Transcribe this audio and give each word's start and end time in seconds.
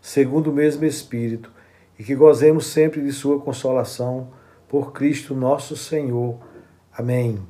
segundo 0.00 0.50
o 0.50 0.52
mesmo 0.52 0.84
Espírito, 0.84 1.50
e 1.98 2.04
que 2.04 2.14
gozemos 2.14 2.66
sempre 2.66 3.02
de 3.02 3.12
Sua 3.12 3.40
consolação, 3.40 4.28
por 4.68 4.92
Cristo 4.92 5.34
nosso 5.34 5.76
Senhor. 5.76 6.38
Amém. 6.96 7.40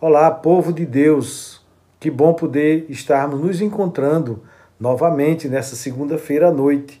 Olá, 0.00 0.30
povo 0.30 0.72
de 0.72 0.84
Deus, 0.84 1.64
que 1.98 2.10
bom 2.10 2.34
poder 2.34 2.86
estarmos 2.90 3.40
nos 3.40 3.60
encontrando 3.60 4.42
novamente 4.78 5.48
nessa 5.48 5.74
segunda-feira 5.74 6.48
à 6.48 6.52
noite. 6.52 7.00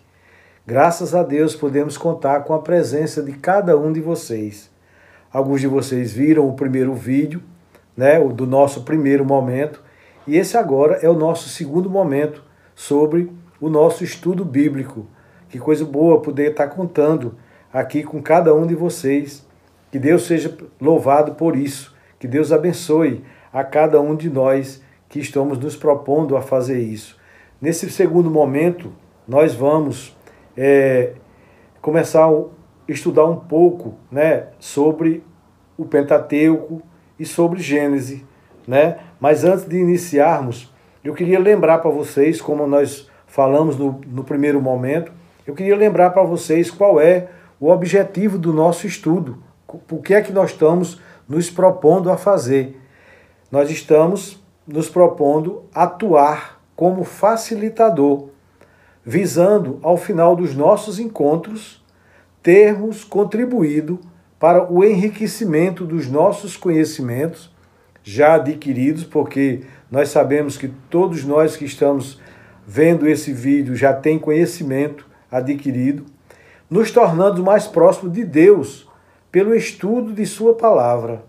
Graças 0.66 1.14
a 1.14 1.22
Deus 1.22 1.56
podemos 1.56 1.98
contar 1.98 2.44
com 2.44 2.54
a 2.54 2.60
presença 2.60 3.22
de 3.22 3.32
cada 3.32 3.76
um 3.76 3.92
de 3.92 4.00
vocês. 4.00 4.70
Alguns 5.32 5.60
de 5.60 5.66
vocês 5.66 6.12
viram 6.12 6.48
o 6.48 6.54
primeiro 6.54 6.94
vídeo, 6.94 7.42
né, 7.96 8.18
o 8.18 8.32
do 8.32 8.46
nosso 8.46 8.82
primeiro 8.82 9.24
momento, 9.24 9.82
e 10.26 10.36
esse 10.36 10.56
agora 10.56 11.00
é 11.02 11.08
o 11.08 11.14
nosso 11.14 11.48
segundo 11.48 11.90
momento 11.90 12.44
sobre 12.74 13.30
o 13.62 13.70
nosso 13.70 14.02
estudo 14.02 14.44
bíblico. 14.44 15.06
Que 15.48 15.56
coisa 15.56 15.84
boa 15.84 16.20
poder 16.20 16.50
estar 16.50 16.66
contando 16.66 17.36
aqui 17.72 18.02
com 18.02 18.20
cada 18.20 18.52
um 18.52 18.66
de 18.66 18.74
vocês. 18.74 19.46
Que 19.92 20.00
Deus 20.00 20.26
seja 20.26 20.54
louvado 20.80 21.36
por 21.36 21.54
isso. 21.54 21.94
Que 22.18 22.26
Deus 22.26 22.50
abençoe 22.50 23.22
a 23.52 23.62
cada 23.62 24.00
um 24.00 24.16
de 24.16 24.28
nós 24.28 24.82
que 25.08 25.20
estamos 25.20 25.58
nos 25.58 25.76
propondo 25.76 26.36
a 26.36 26.42
fazer 26.42 26.80
isso. 26.80 27.16
Nesse 27.60 27.88
segundo 27.88 28.28
momento, 28.28 28.92
nós 29.28 29.54
vamos 29.54 30.16
é, 30.56 31.12
começar 31.80 32.28
a 32.28 32.44
estudar 32.88 33.26
um 33.26 33.36
pouco 33.36 33.94
né, 34.10 34.48
sobre 34.58 35.22
o 35.78 35.84
Pentateuco 35.84 36.82
e 37.16 37.24
sobre 37.24 37.60
Gênesis. 37.60 38.24
Né? 38.66 38.98
Mas 39.20 39.44
antes 39.44 39.64
de 39.66 39.76
iniciarmos, 39.76 40.72
eu 41.04 41.14
queria 41.14 41.38
lembrar 41.38 41.78
para 41.78 41.90
vocês, 41.90 42.40
como 42.40 42.66
nós 42.66 43.11
falamos 43.32 43.78
no, 43.78 43.98
no 44.06 44.22
primeiro 44.22 44.60
momento, 44.60 45.10
eu 45.46 45.54
queria 45.54 45.74
lembrar 45.74 46.10
para 46.10 46.22
vocês 46.22 46.70
qual 46.70 47.00
é 47.00 47.28
o 47.58 47.70
objetivo 47.70 48.36
do 48.36 48.52
nosso 48.52 48.86
estudo, 48.86 49.38
o 49.90 50.02
que 50.02 50.12
é 50.12 50.20
que 50.20 50.30
nós 50.30 50.50
estamos 50.50 51.00
nos 51.26 51.48
propondo 51.48 52.10
a 52.10 52.18
fazer. 52.18 52.78
Nós 53.50 53.70
estamos 53.70 54.38
nos 54.66 54.90
propondo 54.90 55.62
atuar 55.74 56.60
como 56.76 57.04
facilitador, 57.04 58.28
visando, 59.02 59.78
ao 59.82 59.96
final 59.96 60.36
dos 60.36 60.54
nossos 60.54 60.98
encontros, 60.98 61.82
termos 62.42 63.02
contribuído 63.02 63.98
para 64.38 64.70
o 64.70 64.84
enriquecimento 64.84 65.86
dos 65.86 66.06
nossos 66.06 66.54
conhecimentos 66.54 67.50
já 68.04 68.34
adquiridos, 68.34 69.04
porque 69.04 69.62
nós 69.90 70.10
sabemos 70.10 70.58
que 70.58 70.68
todos 70.90 71.24
nós 71.24 71.56
que 71.56 71.64
estamos 71.64 72.20
vendo 72.66 73.08
esse 73.08 73.32
vídeo 73.32 73.74
já 73.74 73.92
tem 73.92 74.18
conhecimento 74.18 75.06
adquirido, 75.30 76.04
nos 76.70 76.90
tornando 76.90 77.42
mais 77.42 77.66
próximos 77.66 78.12
de 78.12 78.24
Deus 78.24 78.88
pelo 79.30 79.54
estudo 79.54 80.12
de 80.12 80.26
Sua 80.26 80.54
palavra. 80.54 81.22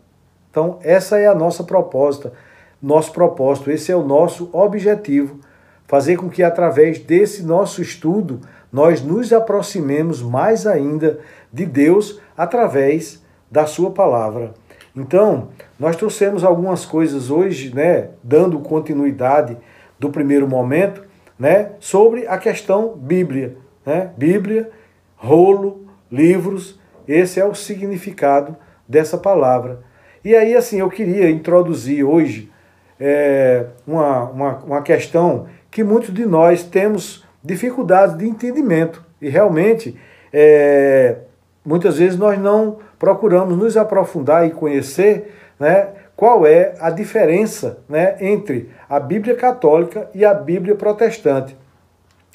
Então, 0.49 0.77
essa 0.83 1.17
é 1.17 1.25
a 1.25 1.33
nossa 1.33 1.63
proposta, 1.63 2.33
nosso 2.81 3.11
propósito, 3.11 3.71
esse 3.71 3.91
é 3.91 3.95
o 3.95 4.03
nosso 4.03 4.49
objetivo, 4.51 5.39
fazer 5.88 6.17
com 6.17 6.29
que 6.29 6.44
através 6.44 6.99
desse 6.99 7.44
nosso 7.44 7.81
estudo 7.81 8.41
nós 8.71 9.01
nos 9.01 9.31
aproximemos 9.31 10.21
mais 10.21 10.67
ainda 10.67 11.19
de 11.51 11.65
Deus 11.65 12.19
através 12.38 13.23
da 13.50 13.65
Sua 13.65 13.91
palavra. 13.91 14.53
Então, 14.95 15.50
nós 15.79 15.95
trouxemos 15.95 16.44
algumas 16.44 16.85
coisas 16.85 17.29
hoje, 17.29 17.73
né, 17.73 18.09
dando 18.23 18.59
continuidade 18.59 19.57
do 20.00 20.09
primeiro 20.09 20.47
momento, 20.47 21.03
né, 21.43 21.71
sobre 21.77 22.25
a 22.25 22.37
questão 22.37 22.95
Bíblia, 22.95 23.57
né? 23.85 24.11
Bíblia, 24.15 24.71
rolo, 25.17 25.85
livros, 26.09 26.79
esse 27.05 27.37
é 27.37 27.45
o 27.45 27.53
significado 27.53 28.55
dessa 28.87 29.17
palavra. 29.17 29.81
E 30.23 30.33
aí, 30.37 30.55
assim, 30.55 30.79
eu 30.79 30.89
queria 30.89 31.29
introduzir 31.29 32.01
hoje 32.05 32.49
é, 32.97 33.65
uma, 33.85 34.23
uma, 34.29 34.57
uma 34.59 34.81
questão 34.81 35.47
que 35.69 35.83
muitos 35.83 36.13
de 36.13 36.25
nós 36.25 36.63
temos 36.63 37.25
dificuldades 37.43 38.17
de 38.17 38.25
entendimento. 38.25 39.03
E 39.21 39.27
realmente, 39.27 39.99
é, 40.31 41.17
muitas 41.65 41.97
vezes 41.97 42.17
nós 42.17 42.39
não 42.39 42.77
procuramos 42.97 43.57
nos 43.57 43.75
aprofundar 43.75 44.47
e 44.47 44.51
conhecer 44.51 45.35
né, 45.59 45.89
qual 46.16 46.46
é 46.46 46.75
a 46.79 46.90
diferença 46.90 47.79
né, 47.90 48.16
entre 48.19 48.69
a 48.90 49.00
Bíblia 49.00 49.35
católica 49.35 50.09
e 50.13 50.24
a 50.24 50.34
Bíblia 50.34 50.75
protestante. 50.75 51.57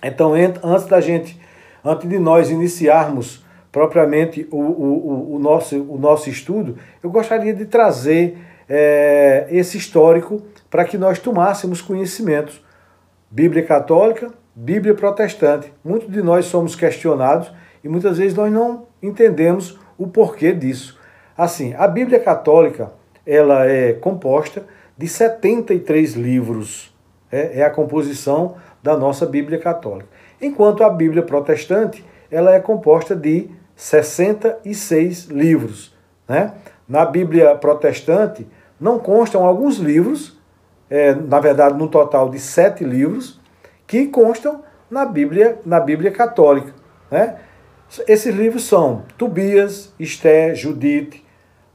Então, 0.03 0.33
antes 0.35 0.87
da 0.87 1.01
gente, 1.01 1.41
antes 1.85 2.09
de 2.09 2.19
nós 2.19 2.51
iniciarmos 2.51 3.45
propriamente 3.71 4.47
o, 4.51 4.57
o, 4.57 5.35
o, 5.35 5.39
nosso, 5.39 5.77
o 5.83 5.99
nosso 5.99 6.29
estudo, 6.29 6.79
eu 7.03 7.11
gostaria 7.11 7.55
de 7.55 7.67
trazer 7.67 8.39
é, 8.69 9.47
esse 9.51 9.77
histórico 9.77 10.43
para 10.71 10.85
que 10.85 10.99
nós 10.99 11.19
tomássemos 11.19 11.81
conhecimentos. 11.81 12.65
Bíblia 13.31 13.65
católica, 13.65 14.33
Bíblia 14.55 14.95
protestante. 14.95 15.73
Muitos 15.85 16.11
de 16.11 16.23
nós 16.23 16.47
somos 16.47 16.75
questionados 16.75 17.53
e 17.83 17.89
muitas 17.89 18.19
vezes 18.19 18.35
nós 18.35 18.53
não 18.53 18.87
entendemos 19.03 19.79
o 19.97 20.07
porquê 20.07 20.53
disso. 20.53 20.99
Assim, 21.37 21.75
a 21.75 21.87
Bíblia 21.87 22.19
católica 22.19 22.93
ela 23.29 23.67
é 23.67 23.93
composta 23.93 24.65
de 24.97 25.07
73 25.07 26.15
livros. 26.15 26.97
É, 27.31 27.61
é 27.61 27.63
a 27.63 27.69
composição 27.69 28.57
da 28.83 28.97
nossa 28.97 29.27
Bíblia 29.27 29.59
católica. 29.59 30.09
Enquanto 30.41 30.83
a 30.83 30.89
Bíblia 30.89 31.23
protestante 31.23 32.03
ela 32.31 32.55
é 32.55 32.61
composta 32.61 33.15
de 33.15 33.51
66 33.77 35.27
livros. 35.27 35.95
Né? 36.27 36.55
Na 36.89 37.05
Bíblia 37.05 37.55
protestante 37.55 38.47
não 38.81 38.99
constam 38.99 39.45
alguns 39.45 39.77
livros, 39.77 40.41
é, 40.89 41.15
na 41.15 41.39
verdade, 41.39 41.77
no 41.77 41.89
total 41.89 42.31
de 42.31 42.39
sete 42.39 42.83
livros, 42.83 43.39
que 43.87 44.07
constam 44.07 44.63
na 44.91 45.05
Bíblia, 45.05 45.59
na 45.67 45.81
Bíblia 45.81 46.11
católica. 46.11 46.73
Né? 47.11 47.37
Esses 48.07 48.35
livros 48.35 48.65
são 48.65 49.05
Tobias, 49.17 49.93
Esté, 49.99 50.55
Judite, 50.55 51.25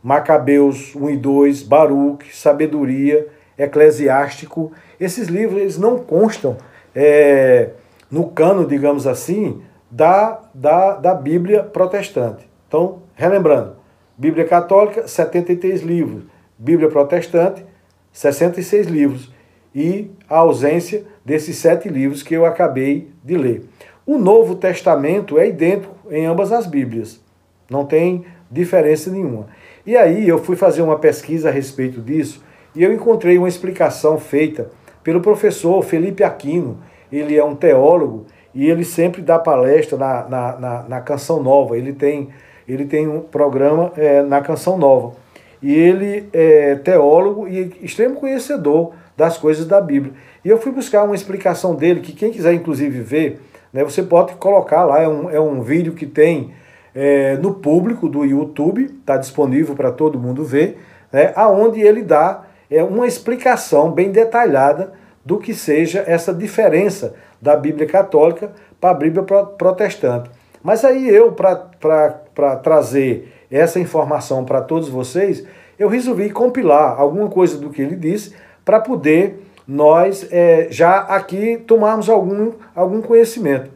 Macabeus 0.04 0.94
1 0.94 1.12
e 1.12 1.18
2, 1.18 1.64
Baruch, 1.64 2.36
Sabedoria, 2.36 3.28
Eclesiástico. 3.58 4.74
Esses 5.00 5.30
livros 5.30 5.62
eles 5.62 5.78
não 5.78 5.98
constam 5.98 6.58
é, 6.94 7.70
no 8.12 8.28
cano, 8.28 8.68
digamos 8.68 9.08
assim, 9.08 9.62
da, 9.90 10.42
da, 10.54 10.96
da 10.96 11.14
Bíblia 11.16 11.64
protestante. 11.64 12.48
Então, 12.68 13.00
relembrando, 13.16 13.78
Bíblia 14.18 14.46
católica, 14.46 15.08
73 15.08 15.82
livros. 15.82 16.24
Bíblia 16.58 16.90
protestante, 16.90 17.66
66 18.12 18.88
livros. 18.88 19.34
E 19.74 20.12
a 20.30 20.38
ausência 20.38 21.04
desses 21.26 21.58
sete 21.58 21.90
livros 21.90 22.22
que 22.22 22.34
eu 22.34 22.46
acabei 22.46 23.10
de 23.24 23.36
ler. 23.36 23.64
O 24.06 24.18
Novo 24.18 24.56
Testamento 24.56 25.40
é 25.40 25.48
idêntico 25.48 25.96
em 26.12 26.26
ambas 26.26 26.52
as 26.52 26.68
Bíblias. 26.68 27.22
Não 27.70 27.86
tem 27.86 28.26
diferença 28.52 29.10
nenhuma. 29.10 29.48
E 29.86 29.98
aí 29.98 30.30
eu 30.30 30.38
fui 30.38 30.56
fazer 30.56 30.82
uma 30.82 30.98
pesquisa 30.98 31.50
a 31.50 31.52
respeito 31.52 32.00
disso 32.00 32.42
e 32.74 32.82
eu 32.82 32.94
encontrei 32.94 33.38
uma 33.38 33.50
explicação 33.50 34.18
feita 34.18 34.70
pelo 35.04 35.20
professor 35.20 35.84
Felipe 35.84 36.24
Aquino. 36.24 36.78
Ele 37.12 37.36
é 37.36 37.44
um 37.44 37.54
teólogo 37.54 38.26
e 38.56 38.70
ele 38.70 38.86
sempre 38.86 39.22
dá 39.22 39.38
palestra 39.38 39.98
na, 39.98 40.30
na, 40.30 40.58
na, 40.58 40.84
na 40.84 41.02
Canção 41.02 41.44
Nova. 41.44 41.78
Ele 41.78 41.92
tem, 41.92 42.30
ele 42.66 42.86
tem 42.86 43.10
um 43.10 43.20
programa 43.20 43.92
é, 43.98 44.22
na 44.22 44.40
Canção 44.40 44.78
Nova. 44.78 45.16
E 45.62 45.74
ele 45.74 46.30
é 46.32 46.76
teólogo 46.76 47.46
e 47.48 47.76
extremo 47.82 48.16
conhecedor 48.16 48.94
das 49.18 49.38
coisas 49.38 49.66
da 49.66 49.82
Bíblia. 49.82 50.14
E 50.46 50.50
eu 50.50 50.58
fui 50.60 50.72
buscar 50.72 51.04
uma 51.04 51.16
explicação 51.16 51.76
dele, 51.76 52.00
que 52.00 52.14
quem 52.14 52.32
quiser 52.32 52.54
inclusive 52.54 53.02
ver, 53.02 53.42
né, 53.72 53.84
você 53.84 54.02
pode 54.02 54.34
colocar 54.36 54.86
lá, 54.86 55.02
é 55.02 55.08
um, 55.08 55.30
é 55.30 55.40
um 55.40 55.62
vídeo 55.62 55.94
que 55.94 56.06
tem 56.06 56.52
é, 56.96 57.36
no 57.38 57.56
público 57.56 58.08
do 58.08 58.24
YouTube, 58.24 58.86
está 59.00 59.18
disponível 59.18 59.76
para 59.76 59.92
todo 59.92 60.20
mundo 60.20 60.44
ver, 60.44 60.80
né, 61.12 61.32
aonde 61.36 61.82
ele 61.82 62.02
dá 62.02 62.44
é, 62.70 62.84
uma 62.84 63.08
explicação 63.08 63.92
bem 63.92 64.12
detalhada 64.12 64.94
do 65.26 65.38
que 65.38 65.54
seja 65.54 66.04
essa 66.06 66.34
diferença 66.34 67.16
da 67.42 67.56
Bíblia 67.56 67.88
católica 67.88 68.52
para 68.80 68.92
a 68.92 68.94
Bíblia 68.94 69.24
protestante. 69.24 70.30
Mas 70.62 70.84
aí 70.86 71.10
eu, 71.10 71.32
para 71.34 72.56
trazer 72.58 73.34
essa 73.52 73.80
informação 73.80 74.46
para 74.46 74.62
todos 74.62 74.90
vocês, 74.90 75.46
eu 75.78 75.88
resolvi 75.88 76.30
compilar 76.30 77.00
alguma 77.00 77.30
coisa 77.30 77.58
do 77.58 77.70
que 77.70 77.82
ele 77.82 77.96
disse 77.96 78.34
para 78.64 78.80
poder 78.80 79.44
nós 79.68 80.28
é, 80.32 80.68
já 80.70 81.00
aqui 81.00 81.58
tomarmos 81.58 82.10
algum, 82.10 82.52
algum 82.76 83.02
conhecimento. 83.02 83.72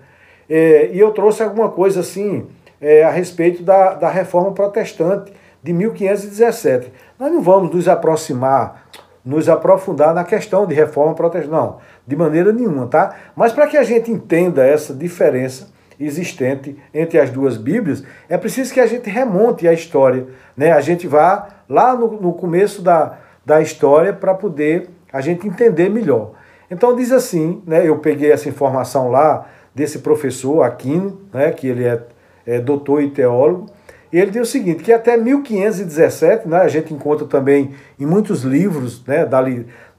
É, 0.49 0.89
e 0.93 0.99
eu 0.99 1.11
trouxe 1.11 1.43
alguma 1.43 1.69
coisa 1.69 1.99
assim 1.99 2.47
é, 2.81 3.03
a 3.03 3.09
respeito 3.09 3.63
da, 3.63 3.94
da 3.94 4.09
reforma 4.09 4.51
protestante 4.51 5.33
de 5.62 5.74
1517. 5.74 6.91
Nós 7.19 7.31
não 7.31 7.41
vamos 7.41 7.74
nos 7.74 7.88
aproximar, 7.88 8.88
nos 9.25 9.50
aprofundar 9.50 10.13
na 10.13 10.24
questão 10.24 10.65
de 10.65 10.74
reforma 10.74 11.13
protestante, 11.13 11.51
não, 11.51 11.77
de 12.06 12.15
maneira 12.15 12.53
nenhuma, 12.53 12.88
tá? 12.88 13.15
Mas 13.35 13.51
para 13.51 13.68
que 13.68 13.77
a 13.77 13.83
gente 13.83 14.12
entenda 14.12 14.65
essa 14.65 14.94
diferença 14.94 15.69
existente 16.00 16.77
entre 16.94 17.19
as 17.19 17.29
duas 17.29 17.57
Bíblias, 17.57 18.03
é 18.29 18.38
preciso 18.38 18.74
que 18.74 18.80
a 18.80 18.85
gente 18.85 19.09
remonte 19.09 19.68
a 19.68 19.73
história, 19.73 20.27
né? 20.56 20.71
A 20.71 20.81
gente 20.81 21.07
vá 21.07 21.47
lá 21.68 21.95
no, 21.95 22.21
no 22.21 22.33
começo 22.33 22.81
da, 22.81 23.18
da 23.45 23.62
história 23.62 24.13
para 24.13 24.33
poder 24.33 24.89
a 25.12 25.21
gente 25.21 25.47
entender 25.47 25.89
melhor. 25.89 26.31
Então 26.69 26.95
diz 26.95 27.12
assim, 27.12 27.62
né? 27.65 27.88
Eu 27.88 27.97
peguei 28.00 28.31
essa 28.31 28.47
informação 28.47 29.09
lá 29.09 29.47
desse 29.73 30.00
professor 30.00 30.63
Aquino, 30.63 31.21
né? 31.33 31.51
Que 31.51 31.68
ele 31.68 31.85
é, 31.85 32.01
é 32.47 32.59
doutor 32.59 33.03
e 33.03 33.09
teólogo. 33.11 33.67
E 34.11 34.17
ele 34.17 34.31
diz 34.31 34.41
o 34.41 34.51
seguinte, 34.51 34.83
que 34.83 34.94
até 34.94 35.17
1517, 35.17 36.47
né, 36.47 36.57
a 36.57 36.67
gente 36.69 36.94
encontra 36.94 37.27
também 37.27 37.71
em 37.99 38.05
muitos 38.05 38.44
livros 38.44 39.05
né, 39.05 39.25
da, 39.25 39.44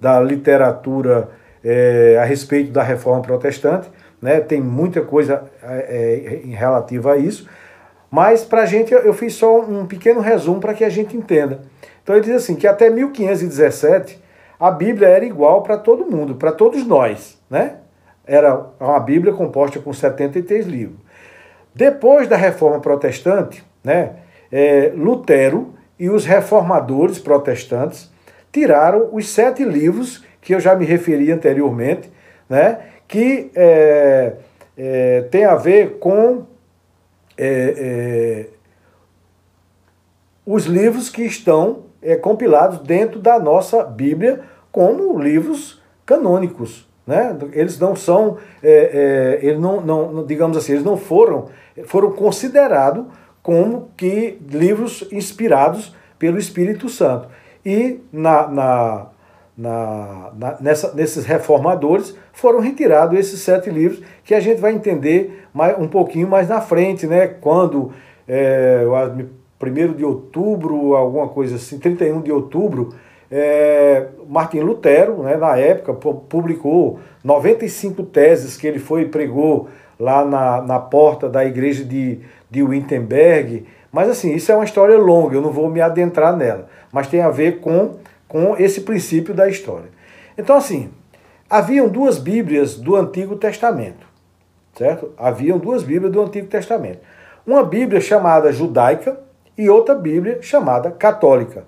da 0.01 0.21
literatura 0.21 1.29
é, 1.63 2.19
a 2.21 2.25
respeito 2.25 2.73
da 2.73 2.83
reforma 2.83 3.21
protestante, 3.21 3.91
né, 4.21 4.41
tem 4.41 4.61
muita 4.63 5.03
coisa 5.03 5.45
é, 5.63 6.43
é, 6.47 6.57
relativa 6.57 7.13
a 7.13 7.17
isso, 7.19 7.47
mas 8.11 8.43
para 8.43 8.63
a 8.63 8.67
gente 8.67 8.93
eu 8.93 9.13
fiz 9.13 9.35
só 9.35 9.61
um 9.61 9.85
pequeno 9.85 10.21
resumo 10.21 10.59
para 10.59 10.73
que 10.73 10.85
a 10.85 10.89
gente 10.89 11.15
entenda. 11.15 11.61
Então 12.03 12.17
ele 12.17 12.25
diz 12.25 12.37
assim, 12.37 12.55
que 12.55 12.67
até 12.67 12.89
1517 12.89 14.19
a 14.59 14.71
Bíblia 14.71 15.09
era 15.09 15.25
igual 15.25 15.63
para 15.63 15.77
todo 15.77 16.11
mundo, 16.11 16.35
para 16.35 16.51
todos 16.51 16.87
nós, 16.87 17.39
né? 17.51 17.77
Era 18.27 18.67
uma 18.81 19.01
Bíblia 19.01 19.33
composta 19.33 19.79
com 19.79 19.93
73 19.93 20.67
livros. 20.67 20.99
Depois 21.79 22.27
da 22.27 22.35
reforma 22.35 22.81
protestante, 22.81 23.65
né, 23.85 24.17
é, 24.51 24.91
Lutero 24.97 25.75
e 25.97 26.11
os 26.11 26.25
reformadores 26.25 27.21
protestantes 27.21 28.11
tiraram 28.51 29.11
os 29.13 29.29
sete 29.29 29.63
livros 29.63 30.25
que 30.41 30.53
eu 30.53 30.59
já 30.59 30.75
me 30.75 30.85
referi 30.85 31.31
anteriormente, 31.31 32.11
né, 32.51 32.81
que 33.07 33.53
é, 33.55 34.33
é, 34.77 35.23
tem 35.31 35.45
a 35.45 35.55
ver 35.55 35.99
com 36.01 36.47
é, 37.37 37.75
é, 37.79 38.47
os 40.45 40.65
livros 40.65 41.09
que 41.09 41.23
estão 41.23 41.85
é, 42.03 42.17
compilados 42.17 42.81
dentro 42.81 43.21
da 43.21 43.39
nossa 43.39 43.85
Bíblia 43.85 44.41
como 44.73 45.17
livros 45.17 45.81
canônicos. 46.05 46.89
Né? 47.07 47.39
Eles 47.53 47.79
não 47.79 47.97
são, 47.97 48.37
eles 48.63 49.59
não, 49.59 49.81
não, 49.81 50.27
digamos 50.27 50.59
assim, 50.59 50.73
eles 50.73 50.85
não 50.85 50.97
foram, 50.97 51.49
foram 51.87 52.13
considerados 52.13 53.07
como 53.43 53.91
que 53.97 54.39
livros 54.49 55.07
inspirados 55.11 55.95
pelo 56.19 56.39
Espírito 56.39 56.89
Santo. 56.89 57.29
E 57.65 58.01
na, 58.13 58.47
na, 58.49 59.07
na, 59.57 60.33
na, 60.37 60.57
nessa, 60.61 60.95
nesses 60.95 61.25
reformadores 61.25 62.17
foram 62.33 62.61
retirados 62.61 63.19
esses 63.19 63.41
sete 63.41 63.71
livros 63.71 64.03
que 64.25 64.35
a 64.35 64.41
gente 64.41 64.61
vai 64.61 64.73
entender 64.73 65.47
mais, 65.53 65.79
um 65.79 65.89
pouquinho 65.89 66.29
mais 66.29 66.49
na 66.49 66.61
frente, 66.61 67.07
né? 67.07 67.27
Quando 67.27 67.93
é, 68.27 68.85
1 69.61 69.95
de 69.95 70.05
outubro, 70.05 70.95
alguma 70.95 71.29
coisa 71.29 71.57
assim, 71.57 71.79
31 71.79 72.21
de 72.21 72.31
outubro, 72.31 72.95
é, 73.31 74.07
Martim 74.29 74.61
Lutero, 74.61 75.23
né, 75.23 75.37
na 75.37 75.57
época, 75.57 75.93
publicou 75.95 77.01
95 77.23 78.03
teses 78.05 78.57
que 78.57 78.67
ele 78.67 78.79
foi 78.79 79.03
e 79.03 79.07
pregou 79.07 79.69
lá 79.99 80.25
na, 80.25 80.63
na 80.63 80.79
porta 80.79 81.29
da 81.29 81.45
igreja 81.45 81.85
de, 81.85 82.21
de 82.51 82.63
Wittenberg. 82.63 83.67
Mas 83.91 84.09
assim, 84.09 84.35
isso 84.35 84.53
é 84.53 84.55
uma 84.55 84.65
história 84.65 84.97
longa, 84.97 85.35
eu 85.35 85.43
não 85.43 85.51
vou 85.51 85.69
me 85.69 85.81
adentrar 85.81 86.37
nela. 86.37 86.69
Mas 86.93 87.09
tem 87.09 87.23
a 87.23 87.31
ver 87.31 87.61
com, 87.61 87.97
com 88.27 88.57
esse 88.57 88.83
princípio 88.83 89.35
da 89.35 89.49
história. 89.49 89.91
Então, 90.37 90.57
assim, 90.57 90.91
haviam 91.51 91.89
duas 91.89 92.19
Bíblias 92.19 92.77
do 92.77 92.95
Antigo 92.95 93.37
Testamento, 93.37 94.07
certo? 94.75 95.13
Haviam 95.19 95.59
duas 95.59 95.83
Bíblias 95.83 96.13
do 96.13 96.23
Antigo 96.23 96.47
Testamento. 96.47 97.01
Uma 97.47 97.65
Bíblia 97.65 98.01
chamada 98.01 98.53
judaica 98.53 99.19
e 99.57 99.69
outra 99.69 99.95
Bíblia 99.95 100.39
chamada 100.43 100.91
católica. 100.91 101.65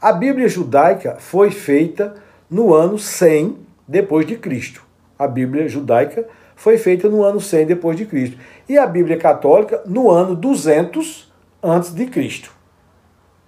A 0.00 0.12
Bíblia 0.12 0.48
judaica 0.48 1.16
foi 1.18 1.50
feita 1.50 2.14
no 2.48 2.72
ano 2.72 2.98
100 2.98 3.58
depois 3.86 4.26
de 4.26 4.36
Cristo. 4.36 4.82
A 5.18 5.26
Bíblia 5.26 5.68
judaica 5.68 6.26
foi 6.56 6.78
feita 6.78 7.08
no 7.08 7.22
ano 7.22 7.40
100 7.40 7.66
depois 7.66 7.96
de 7.96 8.06
Cristo. 8.06 8.38
E 8.68 8.78
a 8.78 8.86
Bíblia 8.86 9.16
católica 9.16 9.82
no 9.86 10.10
ano 10.10 10.34
200 10.34 11.32
antes 11.62 11.92
de 11.94 12.06
Cristo. 12.06 12.52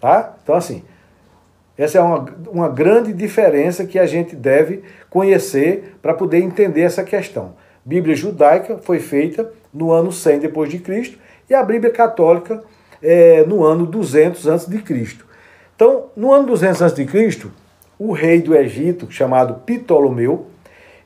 Tá? 0.01 0.35
Então 0.43 0.55
assim, 0.55 0.83
essa 1.77 1.99
é 1.99 2.01
uma, 2.01 2.25
uma 2.51 2.69
grande 2.69 3.13
diferença 3.13 3.85
que 3.85 3.99
a 3.99 4.07
gente 4.07 4.35
deve 4.35 4.83
conhecer 5.11 5.97
para 6.01 6.15
poder 6.15 6.39
entender 6.39 6.83
essa 6.83 7.05
questão. 7.05 7.55
Bíblia 7.85 8.17
judaica 8.17 8.79
foi 8.79 8.99
feita 8.99 9.51
no 9.73 9.93
ano 9.93 10.11
100 10.11 10.41
depois 10.41 10.71
de 10.71 10.79
Cristo 10.79 11.19
e 11.49 11.55
a 11.55 11.63
Bíblia 11.63 11.93
católica 11.93 12.63
é, 13.03 13.45
no 13.45 13.63
ano 13.63 13.87
200 13.87 14.47
antes 14.47 14.67
de 14.67 14.79
Cristo. 14.79 15.27
Então, 15.75 16.07
no 16.17 16.33
ano 16.33 16.47
200 16.47 16.83
antes 16.83 16.97
de 16.97 17.05
Cristo, 17.05 17.53
o 17.99 18.13
rei 18.13 18.41
do 18.41 18.57
Egito, 18.57 19.11
chamado 19.11 19.63
Ptolomeu, 19.67 20.47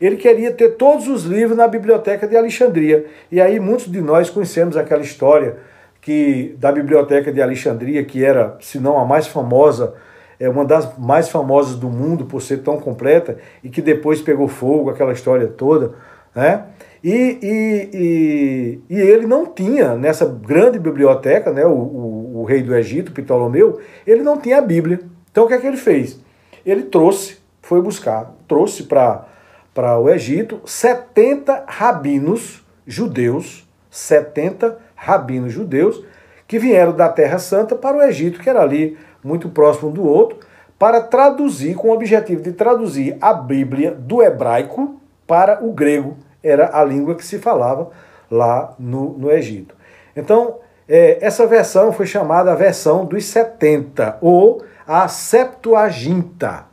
ele 0.00 0.17
queria 0.17 0.52
ter 0.52 0.70
todos 0.70 1.06
os 1.08 1.25
livros 1.25 1.56
na 1.56 1.69
biblioteca 1.69 2.26
de 2.26 2.37
Alexandria. 2.37 3.05
E 3.31 3.41
aí 3.41 3.61
muitos 3.61 3.91
de 3.91 4.00
nós 4.00 4.31
conhecemos 4.31 4.76
aquela 4.76 5.02
história 5.02 5.58
que 6.00 6.56
da 6.58 6.73
biblioteca 6.73 7.31
de 7.31 7.43
Alexandria, 7.43 8.02
que 8.05 8.25
era, 8.25 8.56
se 8.61 8.81
não 8.81 8.99
a 8.99 9.05
mais 9.05 9.26
famosa, 9.26 9.94
é 10.38 10.49
uma 10.49 10.64
das 10.64 10.97
mais 10.97 11.29
famosas 11.29 11.76
do 11.76 11.91
mundo 11.91 12.25
por 12.25 12.41
ser 12.41 12.58
tão 12.58 12.79
completa 12.79 13.37
e 13.62 13.69
que 13.69 13.82
depois 13.82 14.23
pegou 14.23 14.49
fogo, 14.49 14.89
aquela 14.89 15.13
história 15.13 15.46
toda, 15.46 15.93
né? 16.34 16.65
E, 17.05 17.39
e, 17.43 17.91
e, 17.94 18.81
e 18.94 19.01
ele 19.01 19.27
não 19.27 19.46
tinha 19.46 19.94
nessa 19.94 20.27
grande 20.27 20.79
biblioteca, 20.79 21.51
né, 21.51 21.65
o, 21.65 21.70
o, 21.70 22.41
o 22.41 22.44
rei 22.44 22.63
do 22.63 22.75
Egito, 22.75 23.13
Ptolomeu, 23.13 23.81
ele 24.06 24.22
não 24.22 24.39
tinha 24.39 24.58
a 24.58 24.63
Bíblia. 24.63 25.01
Então 25.31 25.44
o 25.44 25.48
que 25.48 25.55
é 25.55 25.58
que 25.58 25.67
ele 25.67 25.79
fez? 25.79 26.20
Ele 26.65 26.82
trouxe, 26.82 27.39
foi 27.63 27.81
buscar, 27.81 28.34
trouxe 28.46 28.82
para 28.82 29.27
para 29.74 29.98
o 29.98 30.08
Egito 30.08 30.60
70 30.65 31.65
rabinos 31.67 32.65
judeus, 32.86 33.69
70 33.91 34.79
rabinos 34.94 35.53
judeus 35.53 36.05
que 36.46 36.58
vieram 36.58 36.93
da 36.93 37.08
Terra 37.08 37.39
Santa 37.39 37.77
para 37.77 37.96
o 37.96 38.03
Egito, 38.03 38.41
que 38.41 38.50
era 38.50 38.60
ali 38.60 38.98
muito 39.22 39.48
próximo 39.48 39.91
do 39.91 40.05
outro, 40.05 40.39
para 40.77 41.00
traduzir, 41.00 41.77
com 41.77 41.89
o 41.89 41.93
objetivo 41.93 42.43
de 42.43 42.53
traduzir 42.53 43.17
a 43.20 43.32
Bíblia 43.32 43.93
do 43.93 44.22
hebraico 44.22 45.00
para 45.27 45.65
o 45.65 45.72
grego. 45.72 46.17
Era 46.43 46.77
a 46.77 46.82
língua 46.82 47.15
que 47.15 47.24
se 47.24 47.39
falava 47.39 47.91
lá 48.31 48.74
no, 48.79 49.10
no 49.17 49.31
Egito. 49.31 49.77
Então, 50.17 50.58
é, 50.89 51.19
essa 51.24 51.46
versão 51.46 51.93
foi 51.93 52.06
chamada 52.06 52.50
a 52.50 52.56
versão 52.56 53.05
dos 53.05 53.27
70, 53.27 54.19
ou 54.20 54.65
a 54.84 55.06
Septuaginta, 55.06 56.65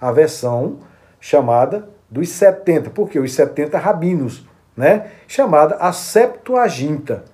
a 0.00 0.12
versão 0.12 0.78
chamada 1.18 1.88
dos 2.12 2.28
70, 2.28 2.90
porque 2.90 3.18
os 3.18 3.32
70 3.32 3.78
rabinos, 3.78 4.46
né? 4.76 5.06
chamada 5.26 5.76
a 5.76 5.92
Septuaginta, 5.92 7.24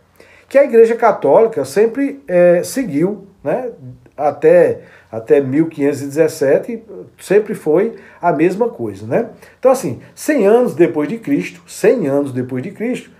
que 0.48 0.56
a 0.56 0.62
Igreja 0.62 0.94
Católica 0.94 1.64
sempre 1.64 2.22
é, 2.28 2.62
seguiu, 2.62 3.26
né? 3.42 3.72
até, 4.16 4.82
até 5.10 5.40
1517, 5.40 6.84
sempre 7.18 7.54
foi 7.54 7.96
a 8.22 8.32
mesma 8.32 8.68
coisa. 8.68 9.04
Né? 9.04 9.30
Então, 9.58 9.72
assim, 9.72 10.00
100 10.14 10.46
anos 10.46 10.74
depois 10.76 11.08
de 11.08 11.18
Cristo, 11.18 11.60
100 11.66 12.06
anos 12.06 12.32
depois 12.32 12.62
de 12.62 12.70
Cristo, 12.70 13.10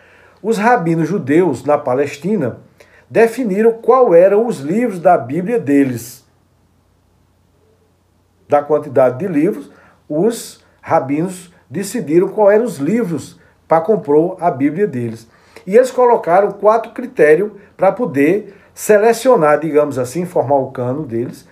os 0.41 0.59
rabinos 0.59 1.09
judeus 1.09 1.65
na 1.65 1.77
Palestina 1.77 2.61
definiram 3.11 3.73
qual 3.73 4.15
eram 4.15 4.47
os 4.47 4.61
livros 4.61 5.01
da 5.01 5.19
Bíblia 5.19 5.59
deles. 5.59 6.25
Da 8.49 8.63
quantidade 8.63 9.19
de 9.19 9.27
livros, 9.27 9.71
os 10.09 10.65
rabinos 10.81 11.53
decidiram 11.69 12.29
quais 12.29 12.57
eram 12.57 12.67
os 12.67 12.79
livros 12.79 13.39
para 13.67 13.83
compor 13.83 14.37
a 14.41 14.51
Bíblia 14.51 14.87
deles. 14.87 15.29
E 15.67 15.77
eles 15.77 15.91
colocaram 15.91 16.53
quatro 16.53 16.93
critérios 16.93 17.53
para 17.77 17.93
poder 17.93 18.55
selecionar, 18.75 19.61
digamos 19.61 19.99
assim, 19.99 20.25
formar 20.25 20.57
o 20.57 20.71
cano 20.71 21.05
deles, 21.05 21.47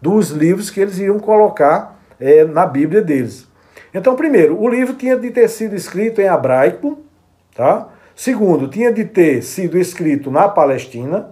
dos 0.00 0.30
livros 0.30 0.68
que 0.68 0.80
eles 0.80 0.98
iriam 0.98 1.18
colocar 1.18 1.98
é, 2.20 2.44
na 2.44 2.66
Bíblia 2.66 3.00
deles. 3.00 3.48
Então, 3.94 4.16
primeiro, 4.16 4.60
o 4.60 4.68
livro 4.68 4.94
tinha 4.94 5.16
de 5.16 5.30
ter 5.30 5.48
sido 5.48 5.74
escrito 5.74 6.20
em 6.20 6.26
hebraico, 6.26 6.98
tá? 7.54 7.88
Segundo, 8.14 8.68
tinha 8.68 8.92
de 8.92 9.04
ter 9.04 9.42
sido 9.42 9.78
escrito 9.78 10.30
na 10.30 10.48
Palestina. 10.48 11.30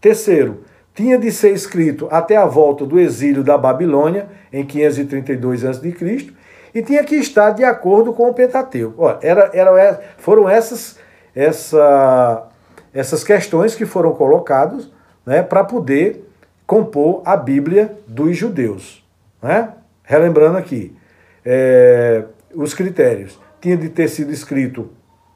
Terceiro, 0.00 0.64
tinha 0.94 1.18
de 1.18 1.32
ser 1.32 1.52
escrito 1.52 2.08
até 2.10 2.36
a 2.36 2.46
volta 2.46 2.84
do 2.84 2.98
exílio 2.98 3.42
da 3.42 3.56
Babilônia, 3.56 4.28
em 4.52 4.64
532 4.64 5.64
a.C., 5.64 6.32
e 6.74 6.82
tinha 6.82 7.02
que 7.04 7.16
estar 7.16 7.50
de 7.50 7.64
acordo 7.64 8.12
com 8.12 8.28
o 8.28 8.34
Pentateuco. 8.34 9.04
Ó, 9.04 9.18
era, 9.22 9.50
era, 9.52 10.00
foram 10.18 10.48
essas, 10.48 10.98
essa, 11.34 12.48
essas 12.92 13.24
questões 13.24 13.74
que 13.74 13.86
foram 13.86 14.12
colocadas 14.12 14.90
né, 15.24 15.42
para 15.42 15.64
poder 15.64 16.28
compor 16.66 17.22
a 17.24 17.36
Bíblia 17.36 17.96
dos 18.06 18.36
judeus. 18.36 19.04
Né? 19.42 19.70
Relembrando 20.04 20.56
aqui, 20.56 20.96
é, 21.44 22.24
os 22.54 22.74
critérios. 22.74 23.38
Tinha 23.60 23.76
de 23.76 23.88
ter 23.88 24.08
sido 24.08 24.32
escrito 24.32 24.90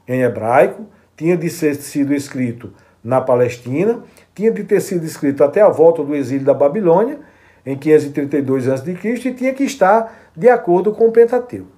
em 0.07 0.21
hebraico, 0.21 0.85
tinha 1.15 1.37
de 1.37 1.49
ter 1.49 1.75
sido 1.75 2.13
escrito 2.13 2.73
na 3.03 3.21
Palestina, 3.21 4.01
tinha 4.33 4.51
de 4.51 4.63
ter 4.63 4.81
sido 4.81 5.05
escrito 5.05 5.43
até 5.43 5.61
a 5.61 5.69
volta 5.69 6.03
do 6.03 6.15
exílio 6.15 6.45
da 6.45 6.53
Babilônia, 6.53 7.19
em 7.65 7.77
532 7.77 8.67
a.C., 8.67 8.97
e 9.25 9.33
tinha 9.33 9.53
que 9.53 9.63
estar 9.63 10.29
de 10.35 10.49
acordo 10.49 10.91
com 10.91 11.07
o 11.07 11.11
Pentateuco. 11.11 11.71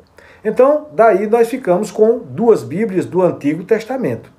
Então, 0.44 0.88
daí 0.94 1.28
nós 1.28 1.50
ficamos 1.50 1.92
com 1.92 2.20
duas 2.20 2.64
Bíblias 2.64 3.06
do 3.06 3.22
Antigo 3.22 3.64
Testamento. 3.64 4.32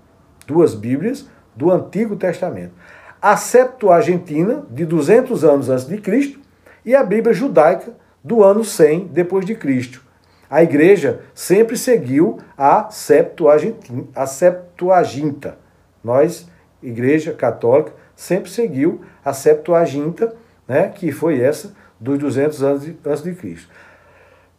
Duas 0.47 0.75
Bíblias 0.75 1.28
do 1.55 1.71
Antigo 1.71 2.17
Testamento. 2.17 2.73
A 3.21 3.37
Septuagintina, 3.37 4.64
de 4.71 4.85
200 4.85 5.45
anos 5.45 5.69
antes 5.69 5.87
de 5.87 5.99
Cristo, 5.99 6.38
e 6.85 6.95
a 6.95 7.02
Bíblia 7.02 7.35
judaica, 7.35 7.93
do 8.23 8.43
ano 8.43 8.64
100 8.64 9.09
depois 9.09 9.45
de 9.45 9.55
Cristo. 9.55 10.02
A 10.50 10.62
igreja 10.62 11.21
sempre 11.35 11.76
seguiu 11.76 12.38
a 12.57 12.88
Septuaginta. 12.90 13.93
A 14.14 14.26
Septuaginta. 14.26 15.59
Nós, 16.02 16.49
igreja 16.83 17.33
católica, 17.33 17.93
sempre 18.17 18.50
seguiu 18.50 19.02
a 19.25 19.33
Septuaginta, 19.33 20.35
né, 20.69 20.89
que 20.95 21.11
foi 21.11 21.41
essa 21.41 21.75
dos 21.99 22.19
200 22.19 22.63
anos 22.63 22.89
antes 23.05 23.23
de 23.23 23.35
Cristo. 23.35 23.69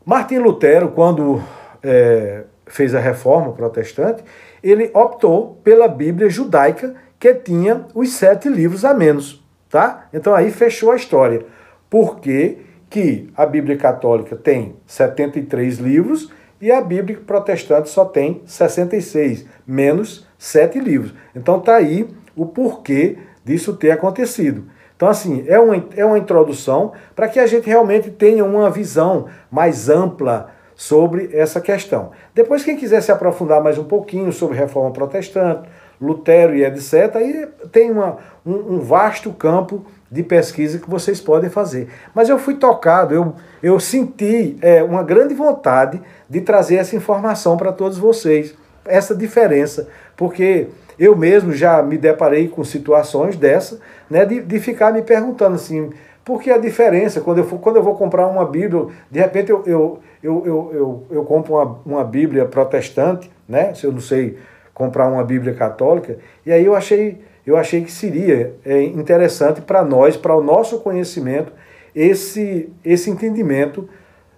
Martim 0.05 0.39
Lutero, 0.39 0.89
quando 0.89 1.41
é, 1.83 2.43
fez 2.65 2.95
a 2.95 2.99
reforma 2.99 3.53
protestante, 3.53 4.23
ele 4.63 4.89
optou 4.93 5.59
pela 5.63 5.87
Bíblia 5.87 6.29
judaica, 6.29 6.95
que 7.19 7.33
tinha 7.35 7.85
os 7.93 8.11
sete 8.13 8.49
livros 8.49 8.83
a 8.83 8.93
menos. 8.93 9.43
Tá? 9.69 10.07
Então 10.11 10.33
aí 10.33 10.51
fechou 10.51 10.91
a 10.91 10.95
história. 10.95 11.45
Porque 11.89 12.57
que 12.89 13.29
a 13.35 13.45
Bíblia 13.45 13.77
católica 13.77 14.35
tem 14.35 14.75
73 14.87 15.77
livros 15.77 16.31
e 16.59 16.71
a 16.71 16.81
Bíblia 16.81 17.19
protestante 17.25 17.89
só 17.89 18.03
tem 18.03 18.41
66, 18.45 19.45
menos 19.65 20.27
sete 20.37 20.79
livros. 20.79 21.13
Então 21.35 21.59
tá 21.59 21.75
aí 21.75 22.09
o 22.35 22.45
porquê 22.45 23.17
disso 23.45 23.75
ter 23.75 23.91
acontecido. 23.91 24.65
Então, 24.99 25.07
assim, 25.07 25.45
é 25.47 25.57
uma, 25.57 25.81
é 25.95 26.03
uma 26.03 26.17
introdução 26.17 26.91
para 27.15 27.29
que 27.29 27.39
a 27.39 27.47
gente 27.47 27.65
realmente 27.65 28.11
tenha 28.11 28.43
uma 28.43 28.69
visão 28.69 29.27
mais 29.49 29.87
ampla 29.87 30.49
sobre 30.75 31.29
essa 31.31 31.61
questão. 31.61 32.11
Depois, 32.35 32.65
quem 32.65 32.75
quiser 32.75 32.99
se 33.01 33.09
aprofundar 33.09 33.63
mais 33.63 33.77
um 33.77 33.85
pouquinho 33.85 34.33
sobre 34.33 34.57
reforma 34.57 34.91
protestante, 34.91 35.69
Lutero 36.01 36.53
e 36.53 36.65
etc., 36.65 37.15
aí 37.15 37.47
tem 37.71 37.89
uma, 37.91 38.17
um, 38.45 38.75
um 38.75 38.79
vasto 38.81 39.31
campo 39.31 39.85
de 40.11 40.21
pesquisa 40.21 40.79
que 40.79 40.89
vocês 40.89 41.21
podem 41.21 41.49
fazer. 41.49 41.87
Mas 42.13 42.27
eu 42.27 42.37
fui 42.37 42.55
tocado, 42.55 43.15
eu, 43.15 43.33
eu 43.63 43.79
senti 43.79 44.57
é, 44.61 44.83
uma 44.83 45.01
grande 45.01 45.33
vontade 45.33 46.01
de 46.29 46.41
trazer 46.41 46.75
essa 46.75 46.97
informação 46.97 47.55
para 47.55 47.71
todos 47.71 47.97
vocês, 47.97 48.53
essa 48.83 49.15
diferença, 49.15 49.87
porque 50.17 50.67
eu 50.99 51.15
mesmo 51.15 51.53
já 51.53 51.81
me 51.81 51.97
deparei 51.97 52.47
com 52.47 52.63
situações 52.63 53.37
dessa, 53.37 53.79
né, 54.09 54.25
de, 54.25 54.41
de 54.41 54.59
ficar 54.59 54.91
me 54.91 55.01
perguntando 55.01 55.55
assim, 55.55 55.89
por 56.25 56.41
que 56.41 56.51
a 56.51 56.57
diferença? 56.57 57.21
Quando 57.21 57.39
eu, 57.39 57.43
for, 57.43 57.59
quando 57.59 57.77
eu 57.77 57.83
vou 57.83 57.95
comprar 57.95 58.27
uma 58.27 58.45
Bíblia, 58.45 58.87
de 59.09 59.19
repente 59.19 59.49
eu, 59.49 59.63
eu, 59.65 59.99
eu, 60.21 60.43
eu, 60.45 60.71
eu, 60.73 61.07
eu 61.09 61.23
compro 61.23 61.53
uma, 61.53 61.79
uma 61.85 62.03
Bíblia 62.03 62.45
protestante, 62.45 63.31
né? 63.47 63.73
Se 63.73 63.85
eu 63.85 63.91
não 63.91 63.99
sei 63.99 64.37
comprar 64.71 65.07
uma 65.07 65.23
Bíblia 65.23 65.55
católica, 65.55 66.17
e 66.45 66.51
aí 66.51 66.63
eu 66.63 66.75
achei, 66.75 67.19
eu 67.47 67.57
achei 67.57 67.83
que 67.83 67.91
seria 67.91 68.53
é, 68.63 68.83
interessante 68.83 69.59
para 69.61 69.83
nós, 69.83 70.15
para 70.15 70.35
o 70.35 70.43
nosso 70.43 70.81
conhecimento, 70.81 71.51
esse, 71.95 72.71
esse 72.85 73.09
entendimento 73.09 73.89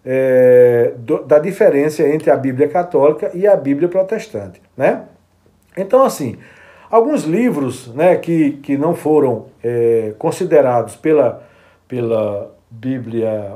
é, 0.05 0.93
do, 0.97 1.23
da 1.23 1.39
diferença 1.39 2.07
entre 2.07 2.31
a 2.31 2.37
Bíblia 2.37 2.69
católica 2.69 3.31
e 3.33 3.45
a 3.45 3.55
Bíblia 3.55 3.89
protestante, 3.89 4.61
né? 4.77 5.03
Então, 5.75 6.03
assim, 6.03 6.37
alguns 6.89 7.23
livros 7.23 7.93
né, 7.93 8.15
que, 8.17 8.53
que 8.63 8.77
não 8.77 8.93
foram 8.93 9.47
é, 9.63 10.13
considerados 10.17 10.95
pela, 10.95 11.43
pela 11.87 12.53
Bíblia 12.69 13.53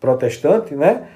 protestante, 0.00 0.74
né, 0.74 1.08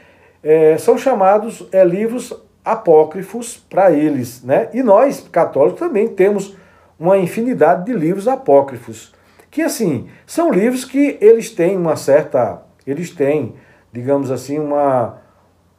é, 0.43 0.77
são 0.79 0.99
chamados 0.99 1.67
é, 1.73 1.85
livros 1.85 2.35
apócrifos 2.65 3.57
para 3.57 3.91
eles. 3.91 4.43
Né? 4.43 4.69
E 4.73 4.83
nós, 4.83 5.27
católicos, 5.29 5.81
também 5.81 6.09
temos 6.09 6.57
uma 6.99 7.17
infinidade 7.19 7.87
de 7.87 7.93
livros 7.93 8.29
apócrifos. 8.29 9.15
Que, 9.51 9.63
assim, 9.63 10.09
são 10.27 10.51
livros 10.53 10.85
que 10.85 11.19
eles 11.21 11.51
têm 11.51 11.77
uma 11.77 11.97
certa. 11.97 12.63
Eles 12.87 13.11
têm, 13.11 13.55
digamos 13.93 14.31
assim, 14.31 14.59
uma, 14.59 15.19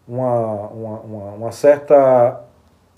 uma, 0.07 0.67
uma, 0.67 1.31
uma 1.35 1.51
certa 1.51 2.41